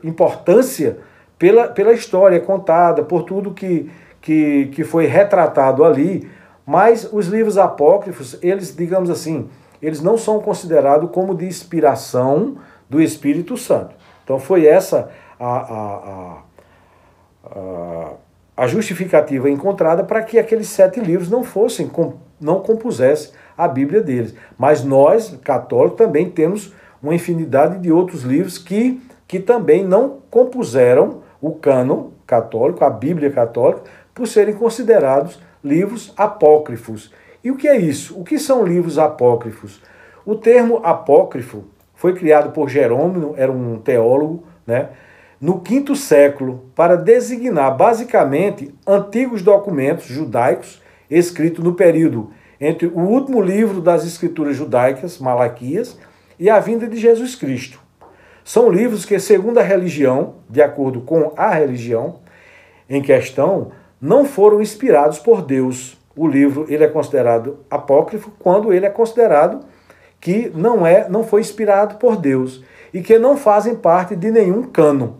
importância 0.03 0.97
pela, 1.37 1.67
pela 1.67 1.93
história 1.93 2.39
contada, 2.39 3.03
por 3.03 3.23
tudo 3.23 3.53
que, 3.53 3.89
que, 4.21 4.67
que 4.67 4.83
foi 4.83 5.05
retratado 5.05 5.83
ali, 5.83 6.29
mas 6.65 7.09
os 7.11 7.27
livros 7.27 7.57
apócrifos, 7.57 8.37
eles, 8.41 8.75
digamos 8.75 9.09
assim, 9.09 9.49
eles 9.81 10.01
não 10.01 10.17
são 10.17 10.39
considerados 10.39 11.09
como 11.11 11.35
de 11.35 11.45
inspiração 11.45 12.55
do 12.89 13.01
Espírito 13.01 13.57
Santo. 13.57 13.95
Então 14.23 14.39
foi 14.39 14.65
essa 14.65 15.09
a, 15.37 15.57
a, 15.57 16.37
a, 17.45 18.11
a 18.55 18.67
justificativa 18.67 19.49
encontrada 19.49 20.03
para 20.03 20.21
que 20.23 20.39
aqueles 20.39 20.69
sete 20.69 21.01
livros 21.01 21.29
não 21.29 21.43
fossem, 21.43 21.91
não 22.39 22.61
compusessem 22.61 23.31
a 23.57 23.67
Bíblia 23.67 24.01
deles. 24.01 24.33
Mas 24.57 24.83
nós, 24.83 25.37
católicos, 25.43 25.97
também 25.97 26.29
temos 26.29 26.73
uma 27.01 27.13
infinidade 27.13 27.79
de 27.79 27.91
outros 27.91 28.23
livros 28.23 28.57
que 28.57 29.01
que 29.33 29.39
também 29.39 29.83
não 29.83 30.19
compuseram 30.29 31.23
o 31.41 31.55
cânon 31.55 32.09
católico, 32.27 32.85
a 32.85 32.89
Bíblia 32.91 33.31
católica, 33.31 33.81
por 34.13 34.27
serem 34.27 34.53
considerados 34.53 35.39
livros 35.63 36.13
apócrifos. 36.15 37.11
E 37.43 37.49
o 37.49 37.57
que 37.57 37.67
é 37.67 37.75
isso? 37.75 38.15
O 38.15 38.23
que 38.23 38.37
são 38.37 38.63
livros 38.63 38.99
apócrifos? 38.99 39.81
O 40.23 40.35
termo 40.35 40.81
apócrifo 40.83 41.63
foi 41.95 42.13
criado 42.13 42.51
por 42.51 42.69
Jerônimo, 42.69 43.33
era 43.35 43.51
um 43.51 43.79
teólogo, 43.79 44.43
né, 44.67 44.89
no 45.41 45.61
quinto 45.61 45.95
século, 45.95 46.65
para 46.75 46.95
designar 46.95 47.75
basicamente 47.75 48.71
antigos 48.85 49.41
documentos 49.41 50.05
judaicos 50.05 50.79
escritos 51.09 51.63
no 51.63 51.73
período 51.73 52.29
entre 52.61 52.85
o 52.85 52.99
último 52.99 53.41
livro 53.41 53.81
das 53.81 54.05
escrituras 54.05 54.55
judaicas, 54.55 55.17
Malaquias, 55.17 55.97
e 56.37 56.51
a 56.51 56.59
vinda 56.59 56.87
de 56.87 56.97
Jesus 56.97 57.33
Cristo. 57.33 57.82
São 58.43 58.69
livros 58.69 59.05
que, 59.05 59.19
segundo 59.19 59.57
a 59.57 59.63
religião, 59.63 60.35
de 60.49 60.61
acordo 60.61 61.01
com 61.01 61.31
a 61.37 61.49
religião 61.49 62.19
em 62.89 63.01
questão, 63.01 63.71
não 64.01 64.25
foram 64.25 64.61
inspirados 64.61 65.17
por 65.19 65.41
Deus. 65.41 65.97
O 66.15 66.27
livro 66.27 66.65
ele 66.67 66.83
é 66.83 66.87
considerado 66.87 67.59
apócrifo 67.69 68.31
quando 68.37 68.73
ele 68.73 68.85
é 68.85 68.89
considerado 68.89 69.61
que 70.19 70.51
não 70.53 70.85
é, 70.85 71.09
não 71.09 71.23
foi 71.23 71.41
inspirado 71.41 71.95
por 71.95 72.17
Deus 72.17 72.63
e 72.93 73.01
que 73.01 73.17
não 73.17 73.35
fazem 73.35 73.75
parte 73.75 74.15
de 74.15 74.29
nenhum 74.29 74.63
cano. 74.63 75.17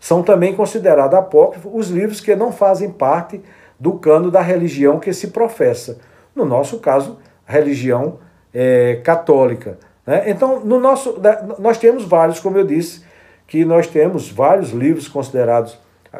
São 0.00 0.22
também 0.22 0.54
considerados 0.54 1.18
apócrifos 1.18 1.70
os 1.74 1.90
livros 1.90 2.20
que 2.20 2.34
não 2.34 2.52
fazem 2.52 2.90
parte 2.90 3.42
do 3.78 3.94
cano 3.94 4.30
da 4.30 4.40
religião 4.40 4.98
que 4.98 5.12
se 5.12 5.28
professa. 5.28 5.98
No 6.34 6.44
nosso 6.44 6.78
caso, 6.78 7.18
religião 7.44 8.18
é, 8.52 9.00
católica. 9.04 9.78
Né? 10.06 10.30
Então, 10.30 10.60
no 10.60 10.78
nosso, 10.78 11.20
nós 11.58 11.78
temos 11.78 12.04
vários, 12.04 12.38
como 12.38 12.56
eu 12.56 12.64
disse, 12.64 13.04
que 13.46 13.64
nós 13.64 13.86
temos 13.86 14.30
vários 14.30 14.70
livros 14.70 15.08
considerados 15.08 15.78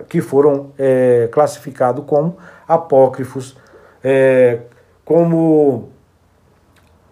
que 0.09 0.21
foram 0.21 0.73
é, 0.79 1.29
classificados 1.33 2.05
como 2.07 2.37
apócrifos, 2.69 3.57
é, 4.03 4.61
como 5.05 5.89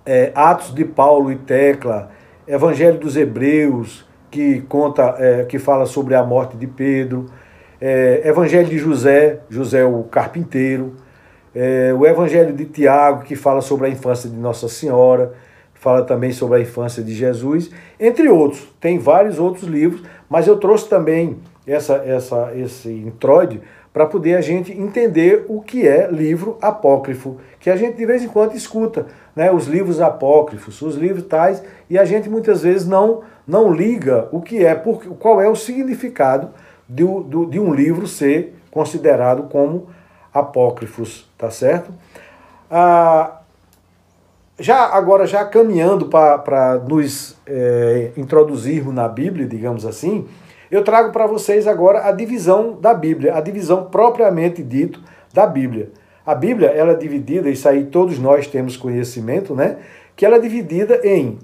é, 0.04 0.32
Atos 0.34 0.74
de 0.74 0.84
Paulo 0.84 1.32
e 1.32 1.36
Tecla, 1.36 2.10
Evangelho 2.46 2.98
dos 2.98 3.16
Hebreus, 3.16 4.06
que 4.30 4.60
conta, 4.62 5.16
é, 5.18 5.44
que 5.44 5.58
fala 5.58 5.86
sobre 5.86 6.14
a 6.14 6.22
morte 6.22 6.56
de 6.56 6.66
Pedro, 6.66 7.26
é, 7.80 8.22
Evangelho 8.24 8.68
de 8.68 8.78
José, 8.78 9.40
José 9.48 9.84
o 9.84 10.02
carpinteiro, 10.04 10.94
é, 11.54 11.94
o 11.96 12.04
Evangelho 12.04 12.52
de 12.52 12.64
Tiago, 12.66 13.22
que 13.22 13.36
fala 13.36 13.60
sobre 13.60 13.86
a 13.86 13.90
infância 13.90 14.28
de 14.28 14.36
Nossa 14.36 14.68
Senhora, 14.68 15.32
fala 15.84 16.02
também 16.02 16.32
sobre 16.32 16.56
a 16.56 16.62
infância 16.62 17.02
de 17.02 17.14
Jesus, 17.14 17.70
entre 18.00 18.26
outros. 18.30 18.66
Tem 18.80 18.98
vários 18.98 19.38
outros 19.38 19.64
livros, 19.64 20.02
mas 20.30 20.46
eu 20.46 20.56
trouxe 20.56 20.88
também 20.88 21.36
essa, 21.66 21.96
essa, 21.96 22.52
esse 22.56 22.90
introide 22.90 23.60
para 23.92 24.06
poder 24.06 24.34
a 24.34 24.40
gente 24.40 24.72
entender 24.72 25.44
o 25.46 25.60
que 25.60 25.86
é 25.86 26.10
livro 26.10 26.56
apócrifo, 26.62 27.36
que 27.60 27.68
a 27.68 27.76
gente 27.76 27.98
de 27.98 28.06
vez 28.06 28.24
em 28.24 28.28
quando 28.28 28.56
escuta, 28.56 29.06
né, 29.36 29.52
os 29.52 29.66
livros 29.66 30.00
apócrifos, 30.00 30.80
os 30.80 30.96
livros 30.96 31.26
tais, 31.26 31.62
e 31.88 31.98
a 31.98 32.04
gente 32.06 32.30
muitas 32.30 32.62
vezes 32.62 32.88
não 32.88 33.20
não 33.46 33.70
liga 33.70 34.26
o 34.32 34.40
que 34.40 34.64
é, 34.64 34.74
porque, 34.74 35.06
qual 35.18 35.38
é 35.38 35.46
o 35.46 35.54
significado 35.54 36.48
de, 36.88 37.04
de, 37.04 37.46
de 37.50 37.60
um 37.60 37.74
livro 37.74 38.06
ser 38.06 38.54
considerado 38.70 39.50
como 39.50 39.88
apócrifos, 40.32 41.30
tá 41.36 41.50
certo? 41.50 41.92
Ah, 42.70 43.42
já 44.58 44.86
agora 44.86 45.26
já 45.26 45.44
caminhando 45.44 46.06
para 46.06 46.78
nos 46.88 47.36
é, 47.46 48.12
introduzirmos 48.16 48.94
na 48.94 49.08
Bíblia, 49.08 49.46
digamos 49.46 49.84
assim, 49.84 50.26
eu 50.70 50.82
trago 50.82 51.12
para 51.12 51.26
vocês 51.26 51.66
agora 51.66 52.06
a 52.08 52.12
divisão 52.12 52.78
da 52.80 52.94
Bíblia, 52.94 53.34
a 53.34 53.40
divisão 53.40 53.84
propriamente 53.84 54.62
dito 54.62 55.00
da 55.32 55.46
Bíblia. 55.46 55.90
A 56.24 56.34
Bíblia 56.34 56.68
ela 56.68 56.92
é 56.92 56.96
dividida, 56.96 57.50
isso 57.50 57.68
aí 57.68 57.84
todos 57.84 58.18
nós 58.18 58.46
temos 58.46 58.76
conhecimento, 58.76 59.54
né? 59.54 59.78
Que 60.16 60.24
ela 60.24 60.36
é 60.36 60.40
dividida 60.40 61.00
em 61.04 61.38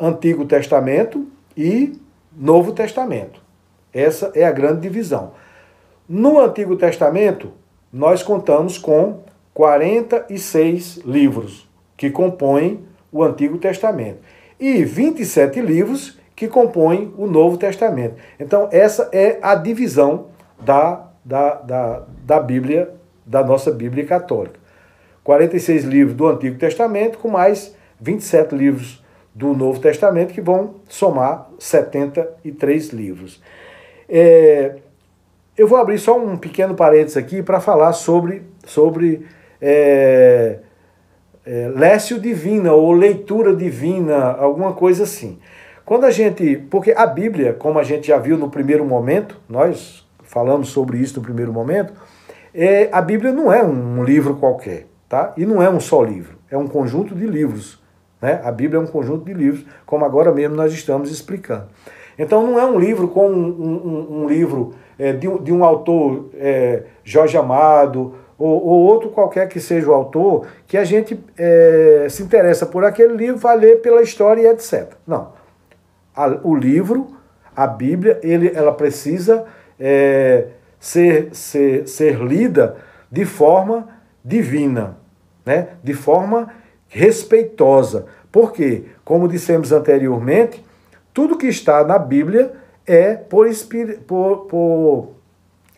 Antigo 0.00 0.44
Testamento 0.46 1.26
e 1.56 2.00
Novo 2.34 2.72
Testamento. 2.72 3.40
Essa 3.92 4.30
é 4.34 4.44
a 4.44 4.52
grande 4.52 4.80
divisão. 4.80 5.32
No 6.08 6.38
Antigo 6.38 6.76
Testamento, 6.76 7.52
nós 7.92 8.22
contamos 8.22 8.78
com 8.78 9.20
46 9.52 10.98
livros 11.04 11.65
que 11.96 12.10
compõem 12.10 12.84
o 13.10 13.22
Antigo 13.22 13.58
Testamento 13.58 14.18
e 14.58 14.84
27 14.84 15.60
livros 15.60 16.18
que 16.34 16.48
compõem 16.48 17.12
o 17.16 17.26
Novo 17.26 17.56
Testamento. 17.56 18.16
Então, 18.38 18.68
essa 18.70 19.08
é 19.12 19.38
a 19.40 19.54
divisão 19.54 20.26
da, 20.60 21.08
da, 21.24 21.54
da, 21.54 22.02
da 22.24 22.40
Bíblia, 22.40 22.90
da 23.24 23.42
nossa 23.42 23.70
Bíblia 23.70 24.04
católica. 24.04 24.60
46 25.24 25.84
livros 25.84 26.16
do 26.16 26.26
Antigo 26.26 26.58
Testamento, 26.58 27.18
com 27.18 27.28
mais 27.28 27.74
27 28.00 28.54
livros 28.54 29.04
do 29.34 29.54
Novo 29.54 29.80
Testamento, 29.80 30.32
que 30.32 30.40
vão 30.40 30.76
somar 30.88 31.48
73 31.58 32.90
livros. 32.90 33.42
É, 34.08 34.76
eu 35.56 35.66
vou 35.66 35.78
abrir 35.78 35.98
só 35.98 36.18
um 36.18 36.36
pequeno 36.36 36.74
parênteses 36.74 37.16
aqui 37.16 37.42
para 37.42 37.60
falar 37.60 37.92
sobre, 37.94 38.42
sobre 38.64 39.26
é, 39.60 40.58
é, 41.46 41.70
Lécio 41.72 42.18
Divina 42.18 42.72
ou 42.72 42.92
leitura 42.92 43.54
divina, 43.54 44.32
alguma 44.32 44.72
coisa 44.72 45.04
assim. 45.04 45.38
Quando 45.84 46.04
a 46.04 46.10
gente. 46.10 46.56
Porque 46.68 46.92
a 46.92 47.06
Bíblia, 47.06 47.54
como 47.54 47.78
a 47.78 47.84
gente 47.84 48.08
já 48.08 48.18
viu 48.18 48.36
no 48.36 48.50
primeiro 48.50 48.84
momento, 48.84 49.40
nós 49.48 50.04
falamos 50.24 50.68
sobre 50.68 50.98
isso 50.98 51.18
no 51.20 51.24
primeiro 51.24 51.52
momento, 51.52 51.92
é, 52.52 52.88
a 52.90 53.00
Bíblia 53.00 53.32
não 53.32 53.52
é 53.52 53.62
um 53.62 54.02
livro 54.02 54.34
qualquer, 54.34 54.86
tá? 55.08 55.32
E 55.36 55.46
não 55.46 55.62
é 55.62 55.70
um 55.70 55.78
só 55.78 56.02
livro, 56.02 56.36
é 56.50 56.58
um 56.58 56.66
conjunto 56.66 57.14
de 57.14 57.24
livros. 57.24 57.80
Né? 58.20 58.40
A 58.42 58.50
Bíblia 58.50 58.80
é 58.80 58.82
um 58.82 58.86
conjunto 58.86 59.24
de 59.24 59.32
livros, 59.32 59.64
como 59.84 60.04
agora 60.04 60.32
mesmo 60.32 60.56
nós 60.56 60.72
estamos 60.72 61.10
explicando. 61.10 61.66
Então 62.18 62.44
não 62.44 62.58
é 62.58 62.64
um 62.64 62.78
livro 62.78 63.08
como 63.08 63.34
um, 63.34 64.16
um, 64.18 64.22
um 64.22 64.28
livro 64.28 64.74
é, 64.98 65.12
de, 65.12 65.28
de, 65.40 65.52
um 65.52 65.62
autor 65.62 66.30
é, 66.34 66.84
Jorge 67.04 67.36
Amado 67.36 68.14
ou, 68.38 68.66
ou, 68.66 68.84
outro 68.84 69.10
qualquer 69.10 69.48
que 69.48 69.60
seja 69.60 69.90
o 69.90 69.94
autor, 69.94 70.46
que 70.66 70.76
a 70.76 70.84
gente 70.84 71.18
é, 71.38 72.06
se 72.10 72.22
interessa 72.22 72.66
por 72.66 72.84
aquele 72.84 73.14
livro, 73.14 73.38
vai 73.38 73.56
ler 73.56 73.80
pela 73.80 74.02
história 74.02 74.42
e 74.42 74.46
etc. 74.46 74.92
Não 75.06 75.36
a, 76.16 76.26
o 76.42 76.54
livro, 76.54 77.14
a 77.54 77.66
Bíblia, 77.66 78.18
ele, 78.22 78.50
ela 78.54 78.72
precisa 78.72 79.44
é, 79.78 80.48
ser, 80.80 81.28
ser, 81.34 81.86
ser 81.86 82.18
lida 82.18 82.76
de 83.12 83.26
forma 83.26 83.88
divina, 84.24 84.96
né? 85.44 85.68
de 85.84 85.92
forma 85.92 86.52
respeitosa. 86.88 88.06
Porque, 88.32 88.86
como 89.04 89.28
dissemos 89.28 89.70
anteriormente, 89.72 90.64
tudo 91.12 91.38
que 91.38 91.46
está 91.46 91.84
na 91.84 91.98
Bíblia 91.98 92.52
é 92.86 93.14
por, 93.14 93.46
por, 94.06 94.46
por 94.46 95.08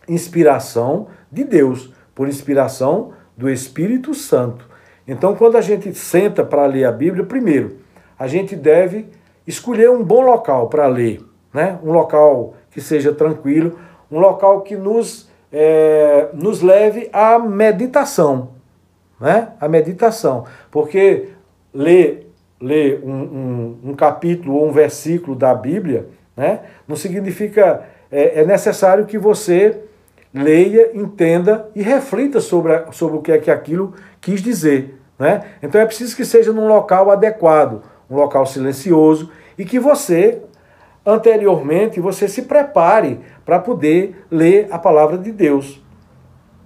inspiração 0.07 1.07
de 1.31 1.43
Deus, 1.43 1.93
por 2.19 2.27
inspiração 2.27 3.13
do 3.37 3.49
Espírito 3.49 4.13
Santo. 4.13 4.67
Então, 5.07 5.37
quando 5.37 5.55
a 5.55 5.61
gente 5.61 5.93
senta 5.93 6.43
para 6.43 6.65
ler 6.65 6.83
a 6.83 6.91
Bíblia, 6.91 7.23
primeiro, 7.23 7.77
a 8.19 8.27
gente 8.27 8.57
deve 8.57 9.05
escolher 9.47 9.89
um 9.89 10.03
bom 10.03 10.19
local 10.19 10.67
para 10.67 10.85
ler, 10.85 11.21
né? 11.53 11.79
um 11.81 11.93
local 11.93 12.55
que 12.71 12.81
seja 12.81 13.13
tranquilo, 13.13 13.79
um 14.11 14.19
local 14.19 14.63
que 14.63 14.75
nos, 14.75 15.29
é, 15.49 16.27
nos 16.33 16.61
leve 16.61 17.09
à 17.13 17.39
meditação. 17.39 18.49
Né? 19.17 19.53
A 19.57 19.69
meditação. 19.69 20.43
Porque 20.69 21.29
ler, 21.73 22.29
ler 22.59 23.01
um, 23.01 23.13
um, 23.13 23.79
um 23.91 23.93
capítulo 23.93 24.55
ou 24.57 24.67
um 24.67 24.73
versículo 24.73 25.37
da 25.37 25.55
Bíblia 25.55 26.09
né? 26.35 26.63
não 26.85 26.97
significa. 26.97 27.85
É, 28.11 28.41
é 28.41 28.45
necessário 28.45 29.05
que 29.05 29.17
você 29.17 29.83
leia, 30.41 30.91
entenda 30.93 31.69
e 31.75 31.81
reflita 31.81 32.39
sobre, 32.39 32.73
a, 32.73 32.91
sobre 32.91 33.17
o 33.17 33.21
que 33.21 33.31
é 33.31 33.37
que 33.37 33.51
aquilo 33.51 33.93
quis 34.21 34.41
dizer. 34.41 34.99
Né? 35.17 35.43
Então 35.61 35.79
é 35.79 35.85
preciso 35.85 36.15
que 36.15 36.23
seja 36.25 36.53
num 36.53 36.67
local 36.67 37.11
adequado, 37.11 37.83
um 38.09 38.15
local 38.15 38.45
silencioso 38.45 39.29
e 39.57 39.65
que 39.65 39.79
você, 39.79 40.41
anteriormente, 41.05 41.99
você 41.99 42.27
se 42.27 42.43
prepare 42.43 43.19
para 43.45 43.59
poder 43.59 44.25
ler 44.31 44.67
a 44.71 44.79
palavra 44.79 45.17
de 45.17 45.31
Deus, 45.31 45.83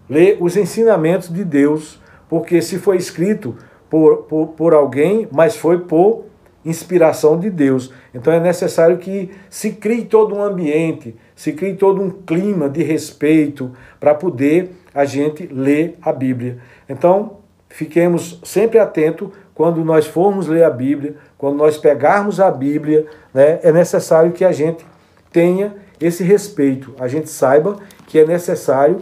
ler 0.08 0.38
os 0.40 0.56
ensinamentos 0.56 1.34
de 1.34 1.44
Deus, 1.44 2.00
porque 2.30 2.62
se 2.62 2.78
foi 2.78 2.98
escrito 2.98 3.56
por, 3.90 4.24
por, 4.24 4.48
por 4.50 4.74
alguém, 4.74 5.28
mas 5.32 5.56
foi 5.56 5.80
por 5.80 6.26
inspiração 6.65 7.39
de 7.39 7.49
Deus. 7.49 7.91
Então 8.13 8.32
é 8.32 8.39
necessário 8.39 8.97
que 8.97 9.32
se 9.49 9.71
crie 9.71 10.06
todo 10.06 10.36
um 10.36 10.43
ambiente, 10.43 11.15
se 11.36 11.54
crie 11.54 11.76
todo 11.76 12.02
um 12.02 12.10
clima 12.10 12.69
de 12.69 12.84
respeito 12.84 13.71
para 13.99 14.13
poder 14.13 14.71
a 14.93 15.06
gente 15.06 15.47
ler 15.47 15.97
a 16.02 16.12
Bíblia. 16.12 16.60
Então, 16.88 17.38
fiquemos 17.69 18.39
sempre 18.43 18.78
atentos 18.78 19.30
quando 19.54 19.84
nós 19.84 20.06
formos 20.06 20.47
ler 20.47 20.63
a 20.63 20.69
Bíblia, 20.69 21.15
quando 21.38 21.58
nós 21.58 21.78
pegarmos 21.78 22.39
a 22.39 22.49
Bíblia, 22.49 23.06
né, 23.34 23.60
é 23.63 23.71
necessário 23.71 24.32
que 24.32 24.45
a 24.45 24.52
gente 24.52 24.86
tenha 25.32 25.76
esse 25.99 26.23
respeito, 26.23 26.93
a 26.99 27.08
gente 27.08 27.30
saiba 27.30 27.78
que 28.08 28.19
é 28.19 28.26
necessário 28.26 29.02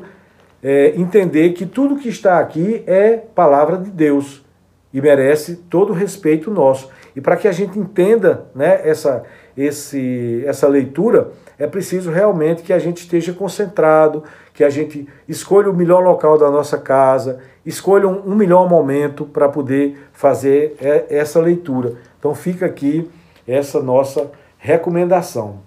é, 0.64 0.94
entender 0.96 1.54
que 1.54 1.66
tudo 1.66 1.98
que 1.98 2.10
está 2.10 2.40
aqui 2.40 2.84
é 2.86 3.18
palavra 3.18 3.78
de 3.78 3.90
Deus 3.90 4.46
e 4.94 5.02
merece 5.02 5.56
todo 5.70 5.92
o 5.92 5.96
respeito 5.96 6.52
nosso. 6.52 6.90
E 7.16 7.22
para 7.22 7.36
que 7.36 7.48
a 7.48 7.52
gente 7.52 7.78
entenda 7.78 8.46
né, 8.56 8.82
essa, 8.84 9.24
esse, 9.58 10.44
essa 10.46 10.68
leitura, 10.68 11.32
é 11.60 11.68
preciso 11.68 12.10
realmente 12.10 12.64
que 12.64 12.74
a 12.74 12.80
gente 12.80 12.98
esteja 12.98 13.34
concentrado, 13.34 14.24
que 14.54 14.64
a 14.64 14.70
gente 14.70 15.08
escolha 15.28 15.70
o 15.70 15.74
melhor 15.74 16.02
local 16.04 16.38
da 16.38 16.50
nossa 16.50 16.78
casa, 16.78 17.40
escolha 17.66 18.08
um, 18.08 18.32
um 18.32 18.36
melhor 18.36 18.70
momento 18.70 19.26
para 19.26 19.50
poder 19.50 19.98
fazer 20.14 20.76
essa 21.10 21.40
leitura. 21.40 21.96
Então 22.18 22.34
fica 22.34 22.66
aqui 22.66 23.10
essa 23.48 23.82
nossa 23.82 24.32
recomendação. 24.58 25.60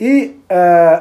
E 0.00 0.40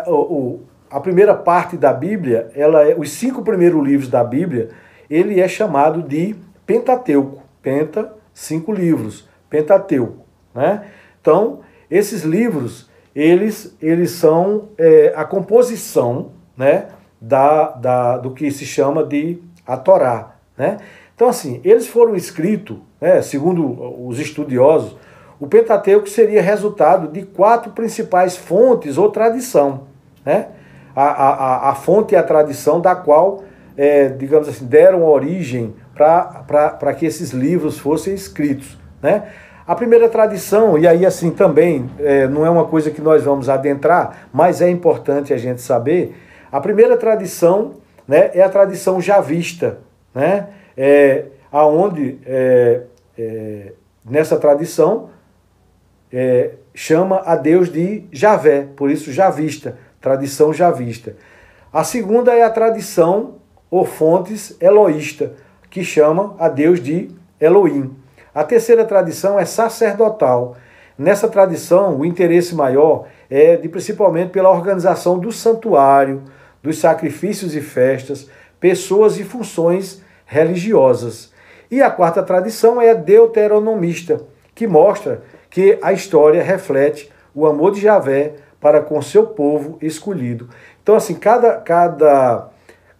uh, 0.08 0.12
o, 0.12 0.60
a 0.90 1.00
primeira 1.00 1.34
parte 1.34 1.78
da 1.78 1.94
Bíblia, 1.94 2.52
ela 2.54 2.88
é, 2.88 2.96
os 2.96 3.12
cinco 3.12 3.42
primeiros 3.42 3.84
livros 3.84 4.10
da 4.10 4.24
Bíblia, 4.24 4.70
ele 5.10 5.40
é 5.40 5.48
chamado 5.48 6.04
de 6.04 6.36
Pentateuco. 6.66 7.42
Penta, 7.62 8.14
cinco 8.42 8.72
livros. 8.72 9.30
Pentateuco. 9.50 10.26
Né? 10.56 10.86
Então, 11.20 11.60
esses 11.90 12.24
livros, 12.24 12.90
eles, 13.14 13.76
eles 13.82 14.12
são 14.12 14.70
é, 14.78 15.14
a 15.16 15.26
composição 15.26 16.32
né, 16.56 16.88
da, 17.20 17.72
da, 17.72 18.18
do 18.18 18.32
que 18.32 18.50
se 18.50 18.66
chama 18.66 19.04
de 19.04 19.42
a 19.68 19.78
Torá. 19.78 20.36
Né? 20.58 20.78
Então, 21.14 21.28
assim, 21.28 21.62
eles 21.64 21.88
foram 21.88 22.16
escritos, 22.16 22.78
né, 23.00 23.22
segundo 23.22 24.08
os 24.08 24.20
estudiosos, 24.20 24.96
o 25.40 25.48
Pentateuco 25.48 26.08
seria 26.08 26.42
resultado 26.42 27.08
de 27.08 27.24
quatro 27.24 27.72
principais 27.72 28.38
fontes 28.38 28.98
ou 28.98 29.12
tradição. 29.12 29.88
Né? 30.26 30.48
A, 30.96 31.04
a, 31.04 31.70
a 31.72 31.76
fonte 31.76 32.14
e 32.14 32.18
a 32.18 32.24
tradição 32.24 32.80
da 32.80 32.96
qual, 32.96 33.44
é, 33.76 34.08
digamos 34.08 34.48
assim, 34.48 34.66
deram 34.66 35.04
origem 35.04 35.74
para 35.96 36.94
que 36.94 37.06
esses 37.06 37.32
livros 37.32 37.78
fossem 37.78 38.14
escritos. 38.14 38.78
Né? 39.02 39.24
A 39.68 39.76
primeira 39.76 40.10
tradição, 40.10 40.78
e 40.78 40.88
aí 40.88 41.06
assim 41.06 41.32
também 41.32 41.90
é, 42.00 42.28
não 42.28 42.46
é 42.46 42.50
uma 42.50 42.66
coisa 42.66 42.92
que 42.92 43.02
nós 43.02 43.24
vamos 43.24 43.50
adentrar, 43.50 44.28
mas 44.34 44.62
é 44.62 44.70
importante 44.70 45.34
a 45.34 45.38
gente 45.38 45.62
saber, 45.62 46.16
a 46.52 46.60
primeira 46.60 46.98
tradição 46.98 47.76
né, 48.08 48.32
é 48.34 48.42
a 48.42 48.50
tradição 48.50 49.00
javista, 49.00 49.80
né, 50.14 50.48
é, 50.76 51.26
aonde 51.52 52.20
é, 52.26 52.82
é, 53.18 53.74
nessa 54.04 54.38
tradição, 54.38 55.10
é, 56.12 56.52
chama 56.74 57.22
a 57.26 57.36
Deus 57.36 57.72
de 57.72 58.06
Javé, 58.12 58.68
por 58.76 58.90
isso 58.90 59.12
javista, 59.12 59.78
tradição 60.00 60.54
javista. 60.54 61.16
A 61.72 61.84
segunda 61.84 62.34
é 62.34 62.44
a 62.44 62.50
tradição 62.50 63.36
ou 63.70 63.86
fontes 63.86 64.58
eloísta, 64.60 65.34
que 65.72 65.84
chama 65.84 66.36
a 66.38 66.50
Deus 66.50 66.82
de 66.82 67.10
Elohim. 67.40 67.96
A 68.36 68.44
terceira 68.44 68.86
tradição 68.86 69.40
é 69.40 69.46
sacerdotal. 69.46 70.56
Nessa 70.98 71.28
tradição, 71.28 71.98
o 71.98 72.06
interesse 72.06 72.54
maior 72.54 73.08
é 73.30 73.56
de 73.56 73.70
principalmente 73.70 74.32
pela 74.32 74.52
organização 74.52 75.18
do 75.18 75.32
santuário, 75.32 76.24
dos 76.62 76.78
sacrifícios 76.78 77.56
e 77.56 77.62
festas, 77.62 78.30
pessoas 78.60 79.18
e 79.18 79.24
funções 79.24 80.04
religiosas. 80.26 81.32
E 81.72 81.82
a 81.82 81.90
quarta 81.90 82.22
tradição 82.22 82.82
é 82.82 82.92
a 82.92 82.94
deuteronomista, 82.94 84.22
que 84.54 84.68
mostra 84.68 85.24
que 85.50 85.80
a 85.82 85.94
história 85.94 86.44
reflete 86.44 87.10
o 87.34 87.48
amor 87.48 87.72
de 87.72 87.82
Javé 87.82 88.34
para 88.60 88.82
com 88.82 89.02
seu 89.02 89.28
povo 89.28 89.78
escolhido. 89.82 90.50
Então, 90.84 90.96
assim, 90.96 91.16
cada, 91.16 91.56
cada, 91.56 92.50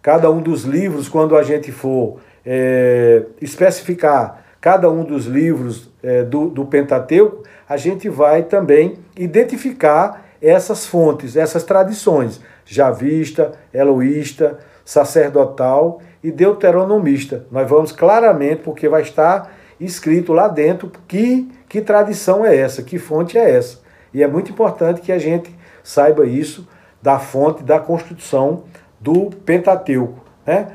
cada 0.00 0.30
um 0.30 0.40
dos 0.40 0.64
livros, 0.64 1.08
quando 1.08 1.36
a 1.36 1.42
gente 1.42 1.70
for 1.70 2.18
é, 2.44 3.24
especificar 3.40 4.44
cada 4.60 4.88
um 4.90 5.04
dos 5.04 5.26
livros 5.26 5.90
é, 6.02 6.22
do, 6.22 6.48
do 6.48 6.64
Pentateuco, 6.64 7.42
a 7.68 7.76
gente 7.76 8.08
vai 8.08 8.42
também 8.44 8.98
identificar 9.16 10.24
essas 10.40 10.86
fontes, 10.86 11.36
essas 11.36 11.64
tradições, 11.64 12.40
javista, 12.64 13.52
eloísta, 13.72 14.58
sacerdotal 14.84 16.00
e 16.22 16.30
deuteronomista. 16.30 17.46
Nós 17.50 17.68
vamos 17.68 17.92
claramente, 17.92 18.62
porque 18.62 18.88
vai 18.88 19.02
estar 19.02 19.52
escrito 19.80 20.32
lá 20.32 20.48
dentro 20.48 20.90
que, 21.08 21.50
que 21.68 21.80
tradição 21.80 22.44
é 22.44 22.56
essa, 22.56 22.82
que 22.82 22.98
fonte 22.98 23.36
é 23.36 23.50
essa. 23.50 23.80
E 24.14 24.22
é 24.22 24.28
muito 24.28 24.52
importante 24.52 25.00
que 25.00 25.12
a 25.12 25.18
gente 25.18 25.56
saiba 25.82 26.26
isso 26.26 26.68
da 27.00 27.18
fonte 27.18 27.62
da 27.64 27.80
construção 27.80 28.64
do 29.00 29.30
Pentateuco. 29.44 30.24
Né? 30.46 30.68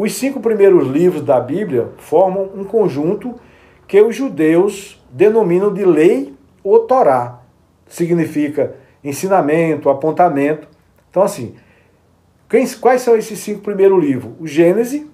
Os 0.00 0.14
cinco 0.14 0.38
primeiros 0.38 0.86
livros 0.86 1.22
da 1.22 1.40
Bíblia 1.40 1.88
formam 1.96 2.48
um 2.54 2.62
conjunto 2.62 3.34
que 3.88 4.00
os 4.00 4.14
judeus 4.14 5.04
denominam 5.10 5.74
de 5.74 5.84
lei 5.84 6.36
ou 6.62 6.86
Torá. 6.86 7.40
Significa 7.84 8.76
ensinamento, 9.02 9.90
apontamento. 9.90 10.68
Então, 11.10 11.20
assim, 11.20 11.56
quais 12.80 13.02
são 13.02 13.16
esses 13.16 13.40
cinco 13.40 13.60
primeiros 13.60 14.00
livros? 14.00 14.34
O 14.38 14.46
Gênesis, 14.46 15.04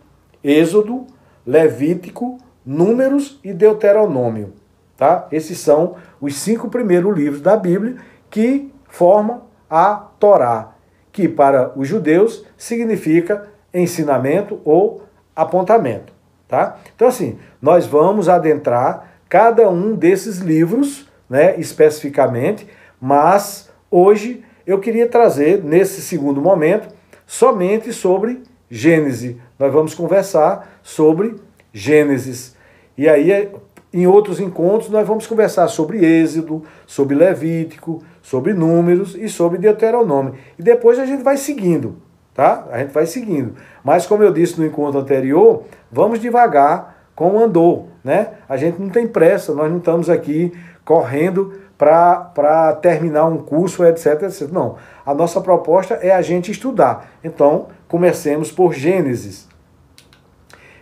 Êxodo, 0.44 1.06
Levítico, 1.46 2.36
Números 2.62 3.40
e 3.42 3.54
Deuteronômio. 3.54 4.52
Tá? 4.98 5.26
Esses 5.32 5.60
são 5.60 5.94
os 6.20 6.36
cinco 6.36 6.68
primeiros 6.68 7.16
livros 7.16 7.40
da 7.40 7.56
Bíblia 7.56 7.96
que 8.28 8.70
formam 8.86 9.44
a 9.70 9.94
Torá, 10.20 10.74
que 11.10 11.26
para 11.26 11.72
os 11.74 11.88
judeus 11.88 12.44
significa 12.58 13.53
ensinamento 13.74 14.60
ou 14.64 15.02
apontamento, 15.34 16.12
tá? 16.46 16.78
Então 16.94 17.08
assim, 17.08 17.38
nós 17.60 17.86
vamos 17.86 18.28
adentrar 18.28 19.18
cada 19.28 19.68
um 19.68 19.96
desses 19.96 20.38
livros, 20.38 21.08
né, 21.28 21.58
especificamente, 21.58 22.68
mas 23.00 23.68
hoje 23.90 24.44
eu 24.64 24.78
queria 24.78 25.08
trazer 25.08 25.62
nesse 25.62 26.00
segundo 26.00 26.40
momento 26.40 26.88
somente 27.26 27.92
sobre 27.92 28.42
Gênesis. 28.70 29.36
Nós 29.58 29.72
vamos 29.72 29.94
conversar 29.94 30.78
sobre 30.82 31.34
Gênesis. 31.72 32.56
E 32.96 33.08
aí 33.08 33.50
em 33.92 34.06
outros 34.06 34.40
encontros 34.40 34.90
nós 34.90 35.06
vamos 35.06 35.26
conversar 35.26 35.68
sobre 35.68 36.04
Êxodo, 36.04 36.62
sobre 36.86 37.14
Levítico, 37.14 38.02
sobre 38.22 38.52
Números 38.52 39.14
e 39.14 39.28
sobre 39.28 39.58
Deuteronômio. 39.58 40.34
E 40.58 40.62
depois 40.62 40.98
a 40.98 41.06
gente 41.06 41.22
vai 41.22 41.36
seguindo 41.36 42.03
tá? 42.34 42.66
A 42.70 42.78
gente 42.80 42.92
vai 42.92 43.06
seguindo. 43.06 43.54
Mas 43.82 44.06
como 44.06 44.22
eu 44.22 44.32
disse 44.32 44.58
no 44.58 44.66
encontro 44.66 45.00
anterior, 45.00 45.62
vamos 45.90 46.18
devagar 46.18 46.94
com 47.14 47.36
o 47.36 47.38
andor, 47.38 47.86
né? 48.02 48.30
A 48.48 48.56
gente 48.56 48.80
não 48.80 48.90
tem 48.90 49.06
pressa, 49.06 49.54
nós 49.54 49.70
não 49.70 49.78
estamos 49.78 50.10
aqui 50.10 50.52
correndo 50.84 51.54
para 51.78 52.72
terminar 52.80 53.26
um 53.26 53.38
curso, 53.38 53.84
etc, 53.84 54.22
etc. 54.22 54.48
Não. 54.50 54.76
A 55.04 55.14
nossa 55.14 55.40
proposta 55.40 55.94
é 55.94 56.10
a 56.10 56.22
gente 56.22 56.50
estudar. 56.50 57.10
Então, 57.22 57.68
comecemos 57.88 58.50
por 58.50 58.74
Gênesis. 58.74 59.48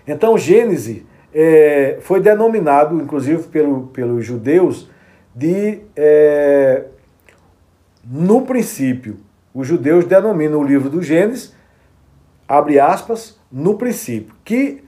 Então, 0.07 0.39
Gênesis 0.39 1.03
é, 1.35 1.99
foi 2.01 2.21
denominado, 2.21 3.01
inclusive 3.01 3.45
pelo, 3.45 3.89
pelos 3.89 4.25
judeus, 4.25 4.89
de 5.35 5.81
é, 5.97 6.85
no 8.05 8.43
princípio. 8.43 9.19
Os 9.55 9.67
judeus 9.67 10.05
denominam 10.05 10.61
o 10.61 10.65
livro 10.65 10.89
do 10.89 11.03
Gênesis, 11.03 11.55
abre 12.49 12.81
aspas, 12.81 13.39
no 13.51 13.77
princípio, 13.77 14.35
que 14.45 14.83